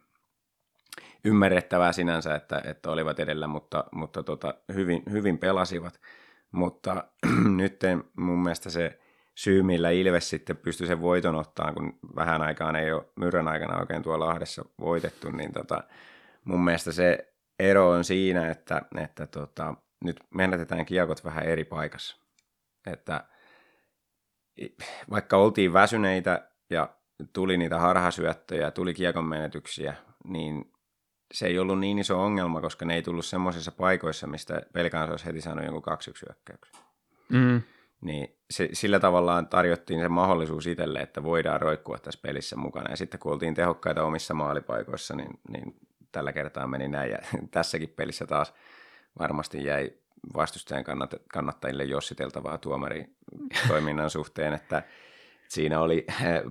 [1.24, 6.00] ymmärrettävää sinänsä, että, että olivat edellä, mutta, mutta tota, hyvin, hyvin pelasivat.
[6.52, 7.04] Mutta
[7.56, 7.80] nyt
[8.16, 8.98] mun mielestä se
[9.40, 13.79] syy, millä Ilves sitten pystyi sen voiton ottaa, kun vähän aikaan ei ole myrrän aikana
[13.79, 15.85] oikein tuolla Lahdessa voitettu, niin tota,
[16.44, 19.74] mun mielestä se ero on siinä, että, että tota,
[20.05, 22.16] nyt menetetään kiekot vähän eri paikassa.
[22.87, 23.24] Että
[25.11, 26.88] vaikka oltiin väsyneitä ja
[27.33, 30.72] tuli niitä harhasyöttöjä, tuli kiekon menetyksiä, niin
[31.35, 35.26] se ei ollut niin iso ongelma, koska ne ei tullut semmoisissa paikoissa, mistä pelkään olisi
[35.26, 36.81] heti saanut jonkun 2-1 hyökkäyksen.
[37.29, 37.62] Mm.
[38.00, 42.90] Niin se, sillä tavallaan tarjottiin se mahdollisuus itselle, että voidaan roikkua tässä pelissä mukana.
[42.90, 45.76] Ja sitten kun oltiin tehokkaita omissa maalipaikoissa, niin, niin
[46.12, 47.10] tällä kertaa meni näin.
[47.10, 47.18] Ja
[47.50, 48.54] tässäkin pelissä taas
[49.18, 49.92] varmasti jäi
[50.34, 53.16] vastustajan kannat, kannattajille jossiteltavaa tuomarin
[53.68, 54.82] toiminnan suhteen, että
[55.48, 56.06] siinä oli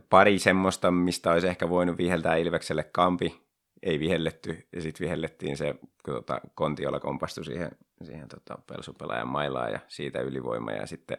[0.09, 3.41] pari semmoista, mistä olisi ehkä voinut viheltää Ilvekselle kampi,
[3.83, 7.71] ei vihelletty, ja sitten vihellettiin se, kun tota, Kontiola kompastui siihen,
[8.03, 11.17] siihen tota, pelsupelaajan mailaan ja siitä ylivoima, ja sitten,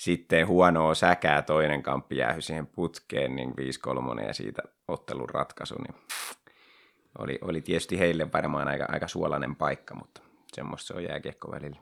[0.00, 3.54] sitten huonoa säkää toinen kamppi jäähy siihen putkeen, niin
[4.18, 5.94] 5-3 ja siitä ottelun ratkaisu, niin
[7.18, 10.20] oli, oli tietysti heille varmaan aika, aika suolainen paikka, mutta
[10.52, 11.80] semmoista se on jääkiekko välillä.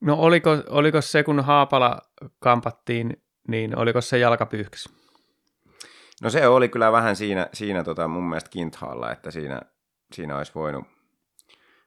[0.00, 2.02] No oliko, oliko se, kun Haapala
[2.38, 4.88] kampattiin, niin oliko se jalkapyyhkys?
[6.22, 9.60] No se oli kyllä vähän siinä, siinä tota mun mielestä kinthaalla, että siinä,
[10.12, 10.84] siinä olisi voinut,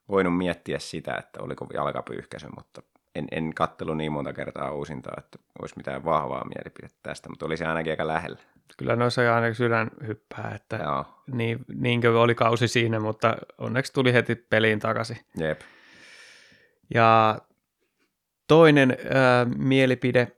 [0.09, 2.81] voinut miettiä sitä, että oliko jalkapyyhkäisy, mutta
[3.15, 7.57] en, en kattelu niin monta kertaa uusintaa, että olisi mitään vahvaa mielipidettä tästä, mutta oli
[7.57, 8.37] se ainakin aika lähellä.
[8.77, 14.13] Kyllä noissa aina sydän hyppää, että Joo, niin, niinkö oli kausi siinä, mutta onneksi tuli
[14.13, 15.17] heti peliin takaisin.
[15.37, 15.61] jep.
[16.93, 17.39] Ja
[18.47, 18.97] toinen äh,
[19.57, 20.31] mielipide,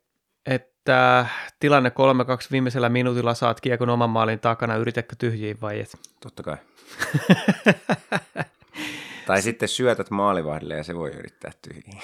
[0.46, 1.26] että
[1.60, 1.94] tilanne 3-2
[2.52, 5.98] viimeisellä minuutilla saat kiekon oman maalin takana, yritätkö tyhjiin vai et?
[6.20, 6.58] Totta kai.
[9.30, 12.02] tai sitten syötät maalivahdille ja se voi yrittää tyhjiin.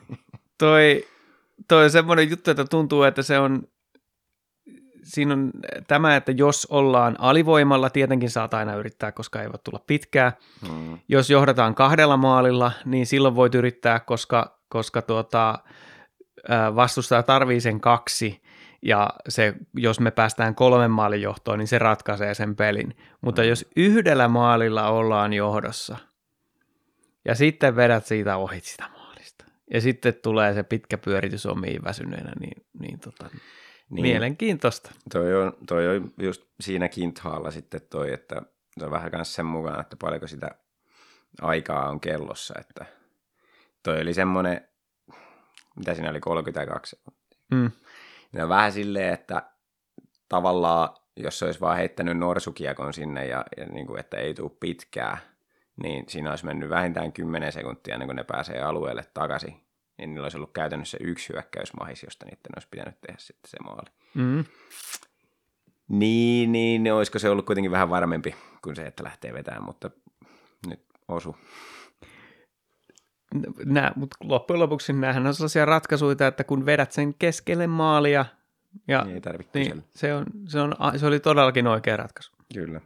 [0.58, 1.04] toi,
[1.68, 3.62] toi on semmoinen juttu, että tuntuu, että se on,
[5.02, 5.50] siinä on
[5.88, 10.32] tämä, että jos ollaan alivoimalla, tietenkin saat aina yrittää, koska ei voi tulla pitkää.
[10.68, 10.98] Hmm.
[11.08, 15.58] Jos johdataan kahdella maalilla, niin silloin voit yrittää, koska, koska tuota,
[16.74, 18.42] vastustaja tarvii sen kaksi,
[18.82, 22.96] ja se, jos me päästään kolmen maalin johtoon, niin se ratkaisee sen pelin.
[23.20, 23.48] Mutta Mm.
[23.48, 25.96] jos yhdellä maalilla ollaan johdossa,
[27.26, 32.32] ja sitten vedät siitä ohi sitä maalista, ja sitten tulee se pitkä pyöritys omiin väsyneenä,
[32.40, 33.30] niin, niin, tota,
[33.90, 34.02] niin.
[34.02, 34.90] mielenkiintoista.
[35.12, 38.42] Toi on, toi on just siinä kinthaalla sitten toi, että
[38.78, 40.50] se on vähän myös sen mukaan, että paljonko sitä
[41.40, 42.86] aikaa on kellossa, että
[43.82, 44.68] toi oli semmoinen,
[45.76, 46.96] mitä siinä oli, 32
[47.50, 47.70] Mm.
[48.42, 49.42] On vähän silleen, että
[50.28, 54.50] tavallaan, jos se olisi vaan heittänyt norsukiekon sinne ja, ja niin kuin, että ei tule
[54.60, 55.18] pitkää,
[55.82, 59.60] niin siinä olisi mennyt vähintään 10 sekuntia ennen kuin ne pääsee alueelle takaisin.
[59.98, 63.90] Niin niillä olisi ollut käytännössä yksi hyökkäysmahis, josta niiden olisi pitänyt tehdä sitten se maali.
[64.14, 64.44] Mm.
[65.88, 69.90] Niin, niin, niin olisiko se ollut kuitenkin vähän varmempi kuin se, että lähtee vetämään, mutta
[70.66, 71.36] nyt osu.
[73.64, 78.24] Nää, mutta loppujen lopuksi näähän on sellaisia ratkaisuja, että kun vedät sen keskelle maalia,
[78.88, 82.32] ja Niin ei tarvitse niin se, on, se, on, se oli todellakin oikea ratkaisu.
[82.54, 82.80] Kyllä.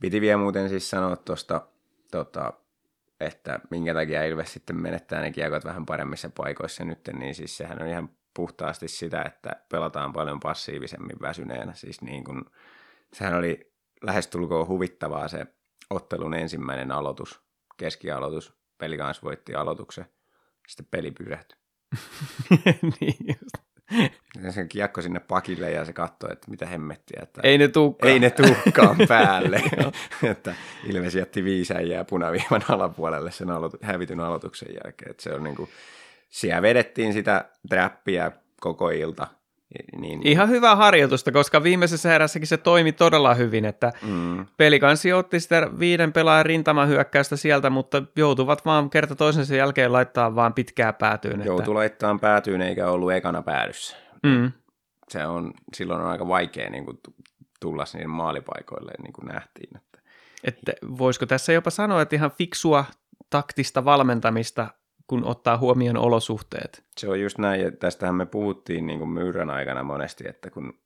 [0.00, 1.68] Piti vielä muuten siis sanoa tuosta,
[2.10, 2.52] tota,
[3.20, 7.82] että minkä takia Ilves sitten menettää ne kiekot vähän paremmissa paikoissa nyt, niin siis sehän
[7.82, 11.74] on ihan puhtaasti sitä, että pelataan paljon passiivisemmin väsyneenä.
[11.74, 12.50] Siis niin kun,
[13.12, 15.46] sehän oli lähestulkoon huvittavaa se
[15.90, 17.40] ottelun ensimmäinen aloitus,
[17.76, 18.56] keskialoitus.
[18.78, 20.06] Peli kanssa voitti aloituksen,
[20.68, 21.58] sitten peli pysähtyi.
[23.00, 23.75] niin just.
[24.44, 27.20] Ja se kiekko sinne pakille ja se katsoi, että mitä hemmettiä.
[27.22, 28.12] Että Ei ne tuukkaan.
[28.12, 29.62] ei ne tuhkaan päälle.
[30.22, 35.10] että Ilves jätti viisäjiä punaviivan alapuolelle sen aloitu, hävityn aloituksen jälkeen.
[35.10, 35.70] Että se on niin kuin,
[36.28, 39.26] siellä vedettiin sitä trappia koko ilta.
[39.98, 45.40] Niin, Ihan hyvää harjoitusta, koska viimeisessä erässäkin se toimi todella hyvin, että mm, pelikansi otti
[45.40, 51.44] sitä viiden pelaajan rintamahyökkäystä sieltä, mutta joutuvat vaan kerta toisensa jälkeen laittaa vaan pitkää päätyyn.
[51.44, 53.96] joutui laittamaan päätyyn eikä ollut ekana päädyssä.
[54.22, 54.52] Mm.
[55.08, 56.98] Se on, silloin on aika vaikea niin kuin,
[57.60, 59.76] tulla niiden maalipaikoille, niin kuin nähtiin.
[59.76, 60.00] Että
[60.44, 62.84] Että voisiko tässä jopa sanoa, että ihan fiksua
[63.30, 64.68] taktista valmentamista,
[65.06, 66.84] kun ottaa huomioon olosuhteet.
[66.98, 70.78] Se on just näin, ja tästähän me puhuttiin niin kuin myyrän aikana monesti, että kun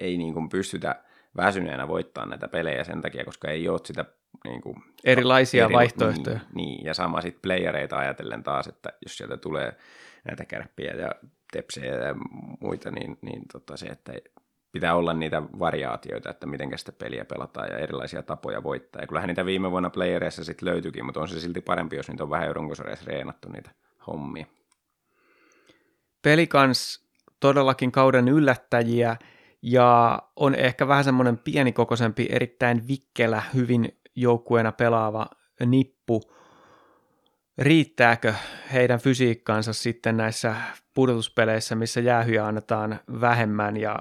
[0.00, 1.04] ei niin kuin pystytä
[1.36, 4.04] väsyneenä voittaa näitä pelejä sen takia, koska ei ole sitä
[4.44, 6.38] niin kuin, Erilaisia eri- vaihtoehtoja.
[6.54, 9.76] Niin, niin, ja sama sitten playereita ajatellen taas, että jos sieltä tulee
[10.24, 11.10] näitä kärppiä ja
[11.52, 12.14] tepsejä ja
[12.60, 14.12] muita, niin, niin tota se, että
[14.72, 19.02] pitää olla niitä variaatioita, että miten sitä peliä pelataan ja erilaisia tapoja voittaa.
[19.02, 22.22] Ja kyllähän niitä viime vuonna playereissa sitten löytyikin, mutta on se silti parempi, jos niitä
[22.22, 23.70] on vähän runkosarjassa reenattu niitä
[24.06, 24.46] hommia.
[26.22, 27.08] Peli kans
[27.40, 29.16] todellakin kauden yllättäjiä
[29.62, 35.26] ja on ehkä vähän semmoinen pienikokoisempi, erittäin vikkelä, hyvin joukkueena pelaava
[35.66, 36.20] nippu.
[37.58, 38.34] Riittääkö
[38.72, 40.56] heidän fysiikkaansa sitten näissä
[40.94, 43.98] pudotuspeleissä, missä jäähyjä annetaan vähemmän ja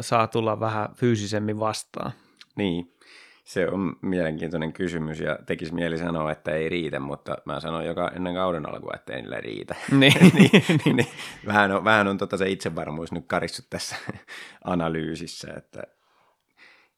[0.00, 2.12] saa tulla vähän fyysisemmin vastaan?
[2.56, 2.96] Niin,
[3.44, 8.10] se on mielenkiintoinen kysymys ja tekisi mieli sanoa, että ei riitä, mutta mä sanoin joka
[8.16, 9.74] ennen kauden alkua, että ei niillä riitä.
[9.98, 10.32] Niin,
[10.84, 11.08] niin, niin,
[11.46, 13.96] vähän on, vähän on tota se itsevarmuus nyt karissut tässä
[14.64, 15.82] analyysissä, että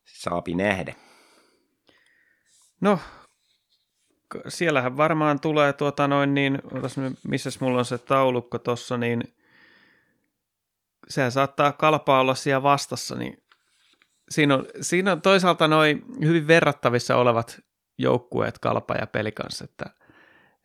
[0.04, 0.94] saapi nähdä.
[2.80, 2.98] No,
[4.48, 6.58] siellähän varmaan tulee tuota noin niin,
[7.28, 9.22] missäs mulla on se taulukko tossa, niin
[11.08, 13.42] sehän saattaa kalpaa olla siellä vastassa, niin
[14.30, 17.60] siinä on, siinä on toisaalta noin hyvin verrattavissa olevat
[17.98, 19.86] joukkueet kalpa ja peli kanssa, että,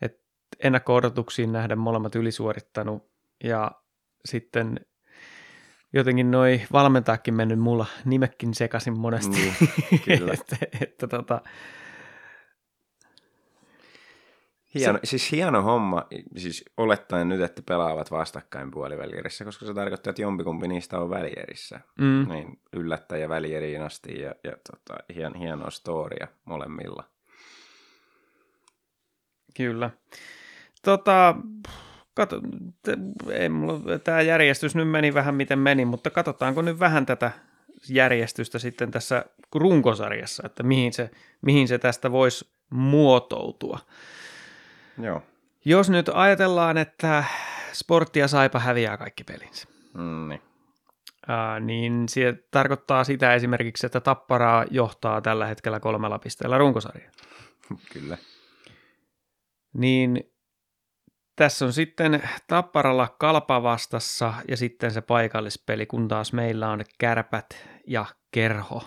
[0.01, 0.21] että
[0.63, 3.11] ennakko-odotuksiin nähden molemmat ylisuorittanut
[3.43, 3.71] ja
[4.25, 4.79] sitten
[5.93, 9.35] jotenkin noi valmentaakin mennyt mulla nimekin sekaisin monesti.
[9.35, 10.33] Niin, kyllä.
[10.41, 11.41] että, että tota,
[14.79, 20.21] Hieno, siis hieno homma, siis olettaen nyt, että pelaavat vastakkain puolivälierissä, koska se tarkoittaa, että
[20.21, 21.79] jompikumpi niistä on välierissä.
[21.99, 27.03] mm, Niin yllättäjä välieriin asti ja, ja tota, hien, hienoa storia molemmilla.
[29.57, 29.89] Kyllä.
[30.83, 31.35] Tota,
[32.13, 32.41] kato,
[32.83, 32.97] te,
[33.31, 37.31] ei mulla, tämä järjestys nyt meni vähän miten meni, mutta katsotaanko nyt vähän tätä
[37.89, 41.11] järjestystä sitten tässä runkosarjassa, että mihin se,
[41.41, 43.79] mihin se tästä voisi muotoutua.
[44.97, 45.21] Joo.
[45.65, 47.23] Jos nyt ajatellaan, että
[47.73, 50.41] sporttia saipa häviää kaikki pelinsä, Mm, niin.
[51.27, 57.11] ää, niin se tarkoittaa sitä esimerkiksi, että Tapparaa johtaa tällä hetkellä kolmella pisteellä runkosarjaa.
[57.93, 58.17] Kyllä.
[59.73, 60.33] niin
[61.35, 67.67] tässä on sitten Tapparalla Kalpa vastassa ja sitten se paikallispeli, kun taas meillä on Kärpät
[67.87, 68.83] ja Kerho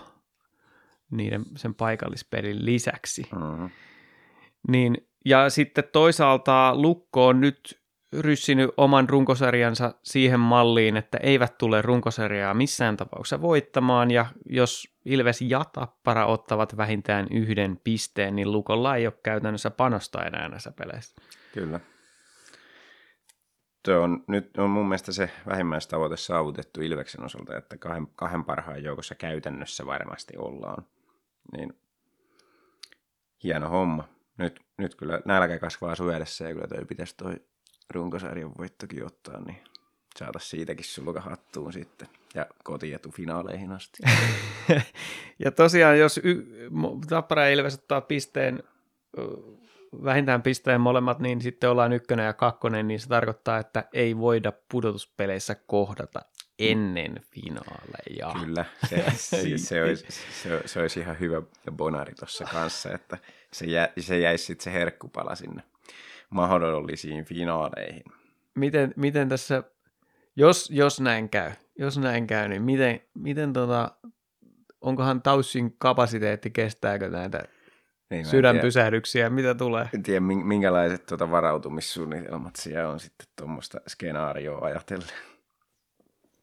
[1.11, 3.23] niiden sen paikallispelin lisäksi.
[3.35, 3.69] Mm-hmm.
[4.67, 7.81] Niin, ja sitten toisaalta Lukko on nyt
[8.19, 15.41] ryssinyt oman runkosarjansa siihen malliin, että eivät tule runkosarjaa missään tapauksessa voittamaan, ja jos Ilves
[15.41, 21.15] ja Tappara ottavat vähintään yhden pisteen, niin Lukolla ei ole käytännössä panosta enää näissä peleissä.
[21.53, 21.79] Kyllä.
[23.85, 28.83] Se on, nyt on mun mielestä se vähimmäistavoite saavutettu Ilveksen osalta, että kahden, kahden parhaan
[28.83, 30.85] joukossa käytännössä varmasti ollaan.
[31.57, 31.73] Niin
[33.43, 34.20] hieno homma.
[34.41, 37.35] Nyt, nyt kyllä nälkä kasvaa suojellessa ja kyllä toi pitäisi toi
[37.89, 39.57] runkosarjan voittokin ottaa, niin
[40.15, 44.03] saataisiin siitäkin sulka hattuun sitten ja kotietu finaaleihin asti.
[45.43, 46.69] ja tosiaan, jos y-
[47.09, 48.63] Tappara ja Ilves ottaa pisteen,
[50.03, 54.53] vähintään pisteen molemmat, niin sitten ollaan ykkönen ja kakkonen, niin se tarkoittaa, että ei voida
[54.71, 56.21] pudotuspeleissä kohdata
[56.59, 58.45] ennen finaaleja.
[58.45, 60.05] Kyllä, se, se, se, olisi,
[60.43, 63.17] se, se olisi ihan hyvä bonari tuossa kanssa, että
[63.53, 65.63] se, jä, se jäisi sitten se herkkupala sinne
[66.29, 68.03] mahdollisiin finaaleihin.
[68.55, 69.63] Miten, miten tässä,
[70.35, 73.91] jos, jos näin käy, jos näin käy, niin miten, miten tota,
[74.81, 77.43] onkohan Taussin kapasiteetti, kestääkö näitä
[78.09, 79.89] niin, sydänpysähdyksiä, mitä tulee?
[79.95, 85.07] En tiedä, minkälaiset tuota varautumissuunnitelmat siellä on sitten tuommoista skenaarioa ajatellen.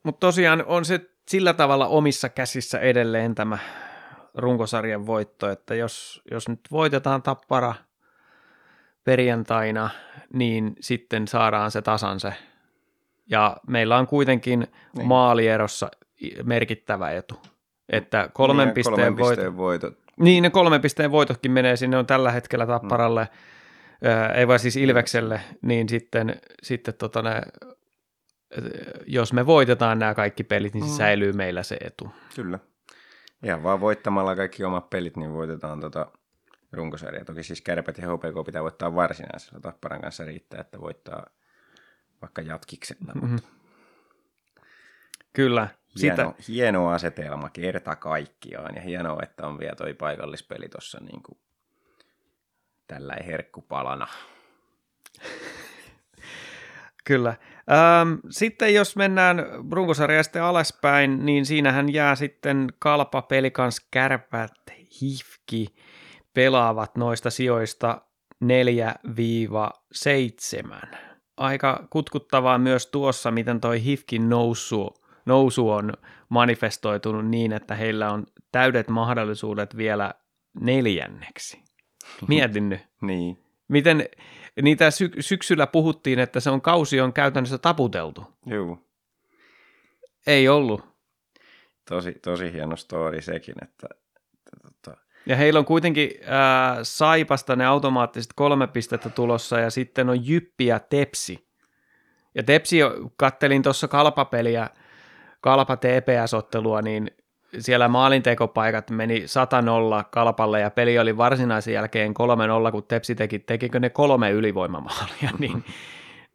[0.03, 3.59] Mutta tosiaan on se sillä tavalla omissa käsissä edelleen tämä
[4.35, 7.75] runkosarjan voitto, että jos, jos nyt voitetaan tappara
[9.05, 9.91] perjantaina,
[10.33, 12.33] niin sitten saadaan se tasan se.
[13.31, 15.09] Ja meillä on kuitenkin niin.
[15.09, 15.91] maalierossa
[16.43, 17.41] merkittävä etu.
[17.88, 19.99] Että kolmen niin, pisteen, kolmen pisteen voitot.
[20.21, 23.29] Niin, ne kolmen pisteen voitotkin menee sinne on tällä hetkellä tapparalle,
[24.01, 24.35] mm.
[24.35, 27.43] ei vaan siis Ilvekselle, niin sitten, sitten tota ne
[29.07, 30.97] jos me voitetaan nämä kaikki pelit, niin se mm.
[30.97, 32.11] säilyy meillä se etu.
[32.35, 32.59] Kyllä.
[33.42, 36.12] Ihan vaan voittamalla kaikki omat pelit, niin voitetaan tota
[36.72, 37.24] runkosarja.
[37.24, 39.61] Toki siis Kärpät ja HPK pitää voittaa varsinaisella.
[39.61, 41.27] Tapparan kanssa riittää, että voittaa
[42.22, 43.12] vaikka jatkiksella.
[43.14, 43.31] Mm-hmm.
[43.31, 43.48] Mutta...
[45.33, 45.68] Kyllä.
[46.01, 46.53] Hieno, sitä...
[46.53, 51.38] hieno asetelma kerta kaikkiaan ja hienoa, että on vielä toi paikallispeli tuossa niin kuin
[52.87, 54.07] tällä herkkupalana.
[57.09, 57.29] Kyllä.
[57.31, 64.53] Ähm, sitten jos mennään runkosarjasta alaspäin, niin siinähän jää sitten Kalpa, Pelikans, Kärpät,
[65.03, 65.66] Hifki
[66.35, 68.01] pelaavat noista sijoista
[68.44, 68.49] 4-7.
[71.37, 74.94] Aika kutkuttavaa myös tuossa, miten toi Hifkin nousu,
[75.27, 75.92] nousu on
[76.29, 80.14] manifestoitunut niin, että heillä on täydet mahdollisuudet vielä
[80.61, 81.62] neljänneksi.
[82.29, 82.81] Mietin nyt.
[83.03, 83.38] niin.
[83.68, 84.09] Miten,
[84.62, 88.27] niitä sy- syksyllä puhuttiin, että se on kausi on käytännössä taputeltu.
[88.47, 88.79] Joo.
[90.27, 90.85] Ei ollut.
[91.88, 93.88] Tosi, tosi hieno story sekin, että,
[94.35, 100.11] että, että ja heillä on kuitenkin äh, Saipasta ne automaattiset kolme pistettä tulossa ja sitten
[100.11, 101.49] on Jyppi ja Tepsi.
[102.35, 102.79] Ja Tepsi,
[103.16, 104.71] kattelin tuossa kalpapeliä,
[105.40, 107.11] kalpa TPS-ottelua, niin
[107.59, 109.25] siellä maalintekopaikat meni
[110.01, 112.15] 100-0 kalpalle ja peli oli varsinaisen jälkeen
[112.69, 115.65] 3-0, kun Tepsi teki, tekikö ne kolme ylivoimamaalia, niin,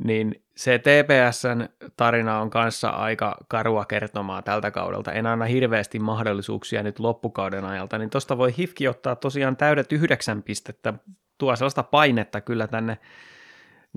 [0.03, 5.11] niin se TPSn tarina on kanssa aika karua kertomaa tältä kaudelta.
[5.11, 10.43] En anna hirveästi mahdollisuuksia nyt loppukauden ajalta, niin tuosta voi Hifki ottaa tosiaan täydet yhdeksän
[10.43, 10.93] pistettä,
[11.37, 12.97] tuo sellaista painetta kyllä tänne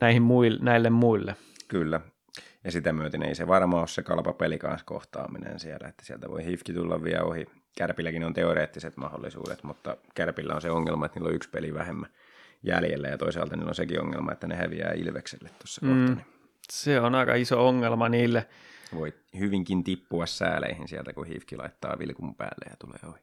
[0.01, 1.37] näihin muille, näille muille.
[1.69, 2.01] Kyllä,
[2.67, 6.31] ja sitä myöten ei se varmaan ole se kalpa peli kanssa kohtaaminen siellä, että sieltä
[6.31, 7.47] voi hifki tulla vielä ohi.
[7.79, 12.11] Kärpilläkin on teoreettiset mahdollisuudet, mutta Kärpillä on se ongelma, että niillä on yksi peli vähemmän
[12.63, 16.15] jäljellä ja toisaalta niillä on sekin ongelma, että ne häviää Ilvekselle tuossa mm, kohtaa.
[16.15, 16.27] Niin.
[16.71, 18.47] Se on aika iso ongelma niille.
[18.95, 23.21] Voi hyvinkin tippua sääleihin sieltä, kun hifki laittaa vilkun päälle ja tulee ohi.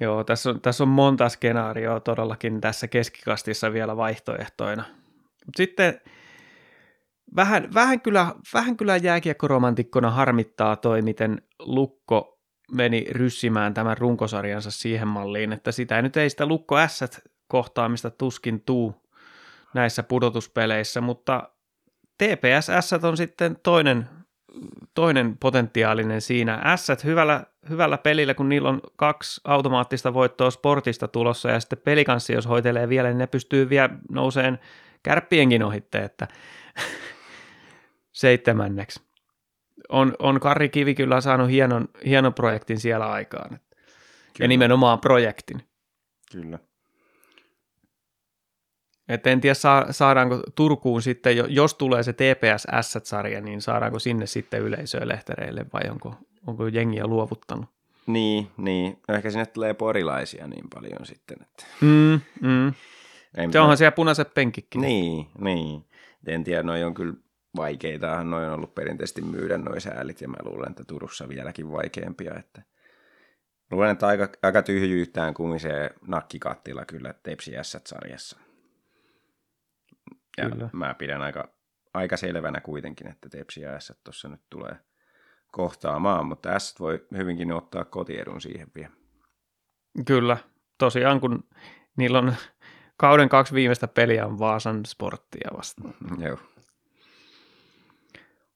[0.00, 4.84] Joo, tässä on, tässä on monta skenaarioa todellakin tässä keskikastissa vielä vaihtoehtoina.
[5.46, 6.00] Mutta sitten
[7.36, 12.38] vähän, vähän, kyllä, vähän kyllä jääkiekkoromantikkona harmittaa toi, miten Lukko
[12.72, 17.04] meni ryssimään tämän runkosarjansa siihen malliin, että sitä nyt ei sitä Lukko S
[17.48, 18.94] kohtaamista tuskin tuu
[19.74, 21.48] näissä pudotuspeleissä, mutta
[22.18, 24.08] TPS S on sitten toinen,
[24.94, 26.76] toinen potentiaalinen siinä.
[26.76, 32.32] S hyvällä, hyvällä pelillä, kun niillä on kaksi automaattista voittoa sportista tulossa ja sitten pelikanssi,
[32.32, 34.58] jos hoitelee vielä, niin ne pystyy vielä nouseen
[35.02, 36.28] kärppienkin ohitte, että
[38.18, 39.00] seitsemänneksi.
[39.88, 43.50] On, on Kari Kivi kyllä saanut hienon, hienon projektin siellä aikaan.
[43.50, 43.60] Kyllä.
[44.38, 45.62] Ja nimenomaan projektin.
[46.32, 46.58] Kyllä.
[49.08, 49.54] Et en tiedä,
[49.90, 55.82] saadaanko Turkuun sitten, jos tulee se TPS S-sarja, niin saadaanko sinne sitten yleisöä lehtereille vai
[55.90, 56.14] onko,
[56.46, 57.66] onko jengiä luovuttanut?
[58.06, 58.98] Niin, niin.
[59.08, 61.36] No ehkä sinne tulee porilaisia niin paljon sitten.
[61.42, 61.64] Että...
[61.80, 62.72] Mm, mm.
[63.52, 64.80] se onhan siellä punaiset penkikin.
[64.80, 65.84] Niin, niin.
[66.26, 67.14] En tiedä, noi on kyllä
[67.56, 72.34] vaikeitahan noin on ollut perinteisesti myydä noin säälit, ja mä luulen, että Turussa vieläkin vaikeampia,
[72.38, 72.62] että
[73.70, 77.52] luulen, että aika, aika tyhjyyttään kumisee nakkikattila kyllä Tepsi
[77.84, 78.38] sarjassa
[80.38, 80.70] Ja kyllä.
[80.72, 81.48] mä pidän aika,
[81.94, 84.76] aika selvänä kuitenkin, että Tepsi ja S tuossa nyt tulee
[85.52, 88.92] kohtaamaan, mutta S voi hyvinkin ottaa kotiedun siihen vielä.
[90.06, 90.36] Kyllä,
[90.78, 91.44] tosiaan kun
[91.96, 92.34] niillä on
[92.96, 95.94] kauden kaksi viimeistä peliä on Vaasan sporttia vastaan.
[96.18, 96.38] Joo.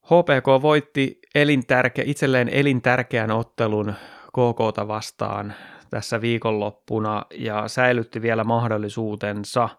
[0.03, 3.93] HPK voitti elintärke, itselleen elintärkeän ottelun
[4.27, 5.53] KKta vastaan
[5.89, 9.69] tässä viikonloppuna ja säilytti vielä mahdollisuutensa.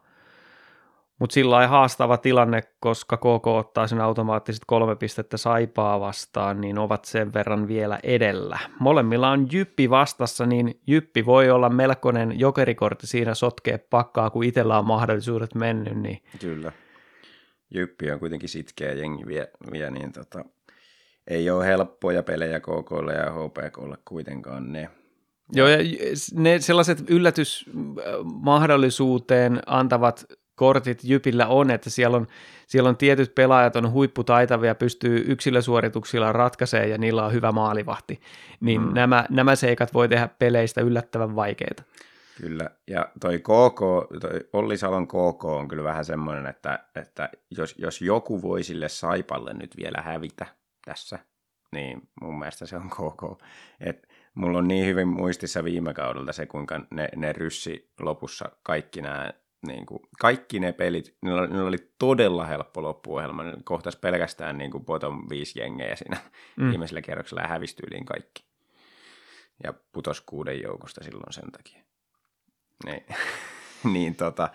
[1.18, 6.78] Mutta sillä ei haastava tilanne, koska KK ottaa sen automaattiset kolme pistettä saipaa vastaan, niin
[6.78, 8.58] ovat sen verran vielä edellä.
[8.80, 14.78] Molemmilla on Jyppi vastassa, niin Jyppi voi olla melkoinen jokerikortti siinä sotkea pakkaa, kun itsellä
[14.78, 15.96] on mahdollisuudet mennyt.
[15.96, 16.22] Niin...
[16.40, 16.72] Kyllä.
[17.74, 20.44] Jyppi on kuitenkin sitkeä jengi vielä, vie niin tota,
[21.26, 24.88] ei ole helppoja pelejä KKlle ja HPKlle kuitenkaan ne.
[25.52, 25.78] Joo, ja
[26.34, 32.26] ne sellaiset yllätysmahdollisuuteen antavat kortit Jypillä on, että siellä on,
[32.66, 38.20] siellä on tietyt pelaajat on huipputaitavia, pystyy yksilösuorituksilla ratkaisemaan ja niillä on hyvä maalivahti,
[38.60, 38.94] niin mm.
[38.94, 41.82] nämä, nämä seikat voi tehdä peleistä yllättävän vaikeita.
[42.40, 43.80] Kyllä, ja toi KK,
[44.20, 48.88] toi Olli Salon KK on kyllä vähän semmoinen, että, että jos, jos joku voi sille
[48.88, 50.46] Saipalle nyt vielä hävitä
[50.84, 51.18] tässä,
[51.72, 53.42] niin mun mielestä se on KK.
[53.80, 59.02] Et mulla on niin hyvin muistissa viime kaudelta se, kuinka ne, ne ryssi lopussa kaikki
[59.02, 59.32] nämä
[59.66, 63.42] niin kuin, kaikki ne pelit, niillä, niillä oli todella helppo loppuohjelma.
[63.42, 66.16] Ne kohtas pelkästään niin kuin bottom 5 jengejä siinä
[66.56, 66.70] mm.
[66.70, 68.44] viimeisellä kierroksella ja hävisi kaikki.
[69.64, 71.84] Ja putos kuuden joukosta silloin sen takia.
[72.84, 73.04] Niin,
[73.94, 74.48] niin tota,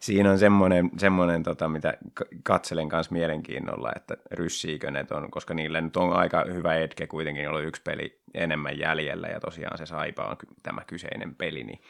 [0.00, 1.94] siinä on semmoinen, semmoinen tota, mitä
[2.42, 7.48] katselen kanssa mielenkiinnolla, että ryssiikö ne on, koska niille nyt on aika hyvä etke kuitenkin,
[7.48, 11.80] oli yksi peli enemmän jäljellä ja tosiaan se Saipa on tämä kyseinen peli, niin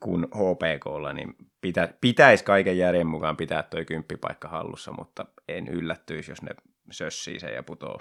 [0.00, 6.30] kuin HPKlla, niin pitä, pitäisi kaiken järjen mukaan pitää tuo kymppipaikka hallussa, mutta en yllättyisi,
[6.30, 6.50] jos ne
[6.90, 8.00] sössii sen ja putoo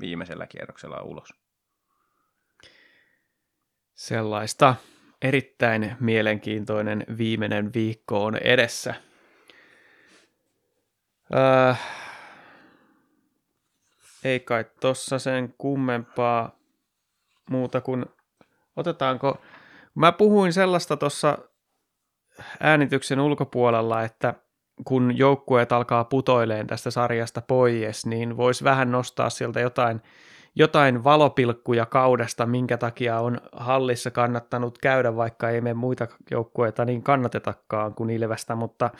[0.00, 1.34] viimeisellä kierroksella ulos.
[3.94, 4.74] Sellaista
[5.22, 8.94] erittäin mielenkiintoinen viimeinen viikko on edessä.
[11.36, 11.80] Äh,
[14.24, 16.58] ei kai tossa sen kummempaa
[17.50, 18.06] muuta kuin
[18.76, 19.40] otetaanko
[19.94, 21.38] Mä puhuin sellaista tuossa
[22.60, 24.34] äänityksen ulkopuolella, että
[24.84, 30.02] kun joukkueet alkaa putoileen tästä sarjasta pois, niin voisi vähän nostaa sieltä jotain,
[30.54, 37.02] jotain valopilkkuja kaudesta, minkä takia on hallissa kannattanut käydä, vaikka ei me muita joukkueita niin
[37.02, 38.90] kannatetakaan kuin Ilvestä, mutta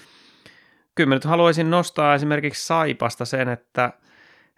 [0.95, 3.93] kyllä mä nyt haluaisin nostaa esimerkiksi Saipasta sen, että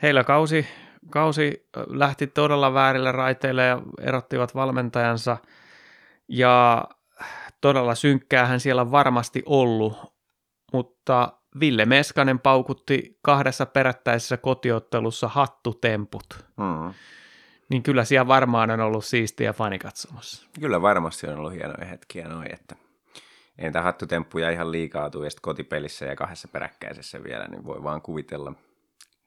[0.03, 0.67] heillä kausi,
[1.11, 5.37] kausi lähti todella väärille raiteille ja erottivat valmentajansa–
[6.29, 6.85] ja
[7.61, 9.99] todella synkkäähän siellä varmasti ollut,
[10.73, 16.45] mutta Ville Meskanen paukutti kahdessa perättäisessä kotiottelussa hattutemput.
[16.57, 16.95] Mm.
[17.69, 20.47] Niin kyllä siellä varmaan on ollut siistiä fanikatsomassa.
[20.61, 22.77] Kyllä varmasti on ollut hienoja hetkiä noin, että
[23.59, 28.03] ei niitä hattutemppuja ihan liikaa tule, ja kotipelissä ja kahdessa peräkkäisessä vielä, niin voi vaan
[28.03, 28.53] kuvitella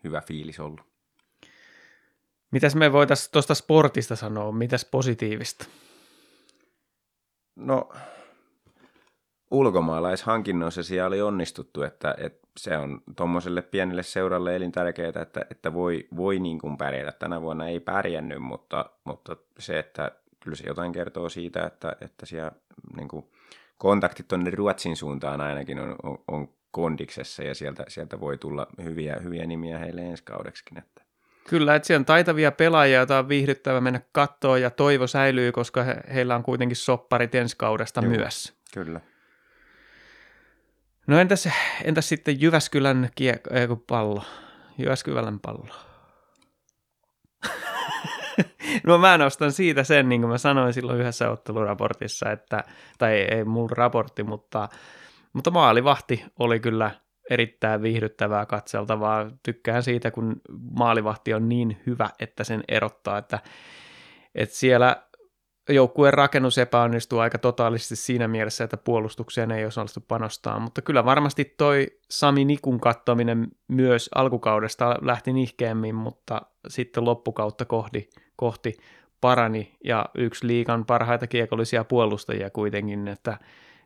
[0.03, 0.81] hyvä fiilis ollut.
[2.51, 5.65] Mitäs me voitaisiin tuosta sportista sanoa, mitäs positiivista?
[7.55, 7.89] No,
[9.51, 16.07] ulkomaalaishankinnoissa siellä oli onnistuttu, että, että se on tuommoiselle pienelle seuralle elintärkeää, että, että voi,
[16.15, 17.11] voi niin kuin pärjätä.
[17.11, 22.25] Tänä vuonna ei pärjännyt, mutta, mutta se, että kyllä se jotain kertoo siitä, että, että
[22.25, 22.51] siellä
[22.97, 23.25] niin kuin
[23.77, 29.17] kontaktit tuonne Ruotsin suuntaan ainakin on, on, on kondiksessa ja sieltä, sieltä voi tulla hyviä,
[29.23, 30.77] hyviä nimiä heille ensi kaudeksikin.
[30.77, 31.01] Että.
[31.49, 35.83] Kyllä, että siellä on taitavia pelaajia, joita on viihdyttävä mennä kattoon ja toivo säilyy, koska
[35.83, 38.53] he, heillä on kuitenkin sopparit ensi kaudesta Joo, myös.
[38.73, 39.01] Kyllä.
[41.07, 41.49] No entäs,
[41.83, 44.23] entäs sitten Jyväskylän kiekko, ei pallo,
[44.77, 45.67] Jyväskylän pallo.
[48.87, 52.63] no mä nostan siitä sen, niin kuin mä sanoin silloin yhdessä otteluraportissa, että,
[52.97, 54.69] tai ei, ei mun raportti, mutta,
[55.33, 56.91] mutta maalivahti oli kyllä–
[57.29, 59.31] erittäin viihdyttävää katseltavaa.
[59.43, 60.41] Tykkään siitä, kun
[60.79, 63.39] maalivahti on niin hyvä, että sen erottaa, että,
[64.35, 65.06] että siellä
[65.69, 71.45] joukkueen rakennus epäonnistuu aika totaalisesti siinä mielessä, että puolustukseen ei osallistu panostaa, mutta kyllä varmasti
[71.45, 78.73] toi Sami Nikun kattominen myös alkukaudesta lähti nihkeämmin, mutta sitten loppukautta kohti, kohti
[79.21, 83.37] parani ja yksi liikan parhaita kiekollisia puolustajia kuitenkin, että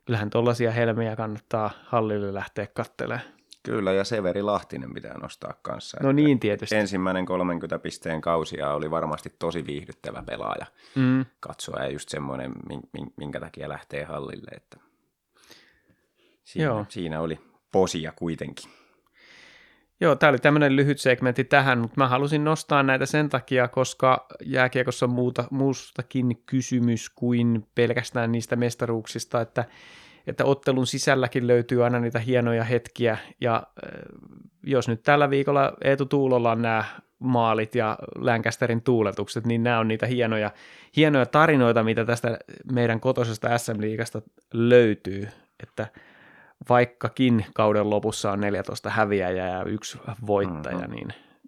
[0.06, 3.41] kyllähän tuollaisia helmiä kannattaa hallille lähteä kattelemaan.
[3.64, 5.98] Kyllä, ja Severi Lahtinen pitää nostaa kanssa.
[6.04, 6.76] No niin, tietysti.
[6.76, 11.26] Ensimmäinen 30 pisteen kausia oli varmasti tosi viihdyttävä pelaaja mm.
[11.40, 12.54] katsoa, ja just semmoinen,
[13.18, 14.78] minkä takia lähtee hallille, että
[16.44, 16.86] siinä, Joo.
[16.90, 17.40] siinä oli
[17.72, 18.72] posia kuitenkin.
[20.02, 24.28] Joo, tämä oli tämmöinen lyhyt segmentti tähän, mutta mä halusin nostaa näitä sen takia, koska
[24.46, 29.66] jääkiekossa on muuta, muustakin kysymys kuin pelkästään niistä mestaruuksista, että
[30.28, 33.64] että ottelun sisälläkin löytyy aina niitä hienoja hetkiä, ja
[34.64, 36.84] jos nyt tällä viikolla Eetu Tuulolla on nämä
[37.20, 40.52] maalit ja Lancasterin tuuletukset, niin nämä on niitä hienoja,
[40.96, 42.40] hienoja tarinoita, mitä tästä
[42.72, 44.22] meidän kotosesta SM-liigasta
[44.54, 45.28] löytyy,
[45.64, 45.88] että
[46.70, 49.98] vaikkakin kauden lopussa on 14 häviäjää ja yksi
[50.28, 50.96] voittaja, mm-hmm.
[50.96, 51.08] niin,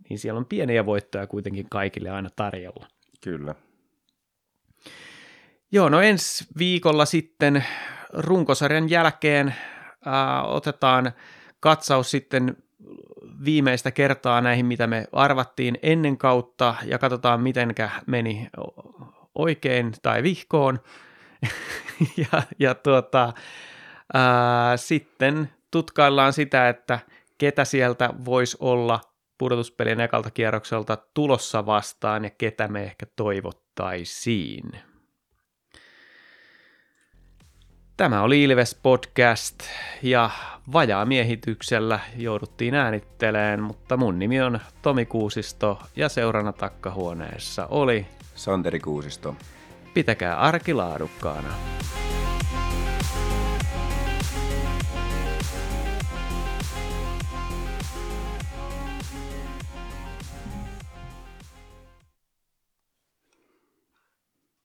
[0.09, 2.87] niin siellä on pieniä voittoja kuitenkin kaikille aina tarjolla.
[3.21, 3.55] Kyllä.
[5.71, 7.63] Joo, no ensi viikolla sitten
[8.13, 9.55] runkosarjan jälkeen
[10.05, 11.11] ää, otetaan
[11.59, 12.57] katsaus sitten
[13.45, 18.47] viimeistä kertaa näihin, mitä me arvattiin ennen kautta ja katsotaan, mitenkä meni
[19.35, 20.79] oikein tai vihkoon.
[22.17, 23.33] ja, ja tuota,
[24.13, 26.99] ää, sitten tutkaillaan sitä, että
[27.37, 28.99] ketä sieltä voisi olla
[29.37, 34.71] pudotuspelien ekalta kierrokselta tulossa vastaan ja ketä me ehkä toivottaisiin.
[38.03, 39.63] Tämä oli Ilves Podcast
[40.01, 40.29] ja
[40.73, 48.79] vajaa miehityksellä jouduttiin äänitteleen, mutta mun nimi on Tomi Kuusisto ja seurana takkahuoneessa oli Santeri
[48.79, 49.35] Kuusisto.
[49.93, 51.49] Pitäkää arki laadukkaana.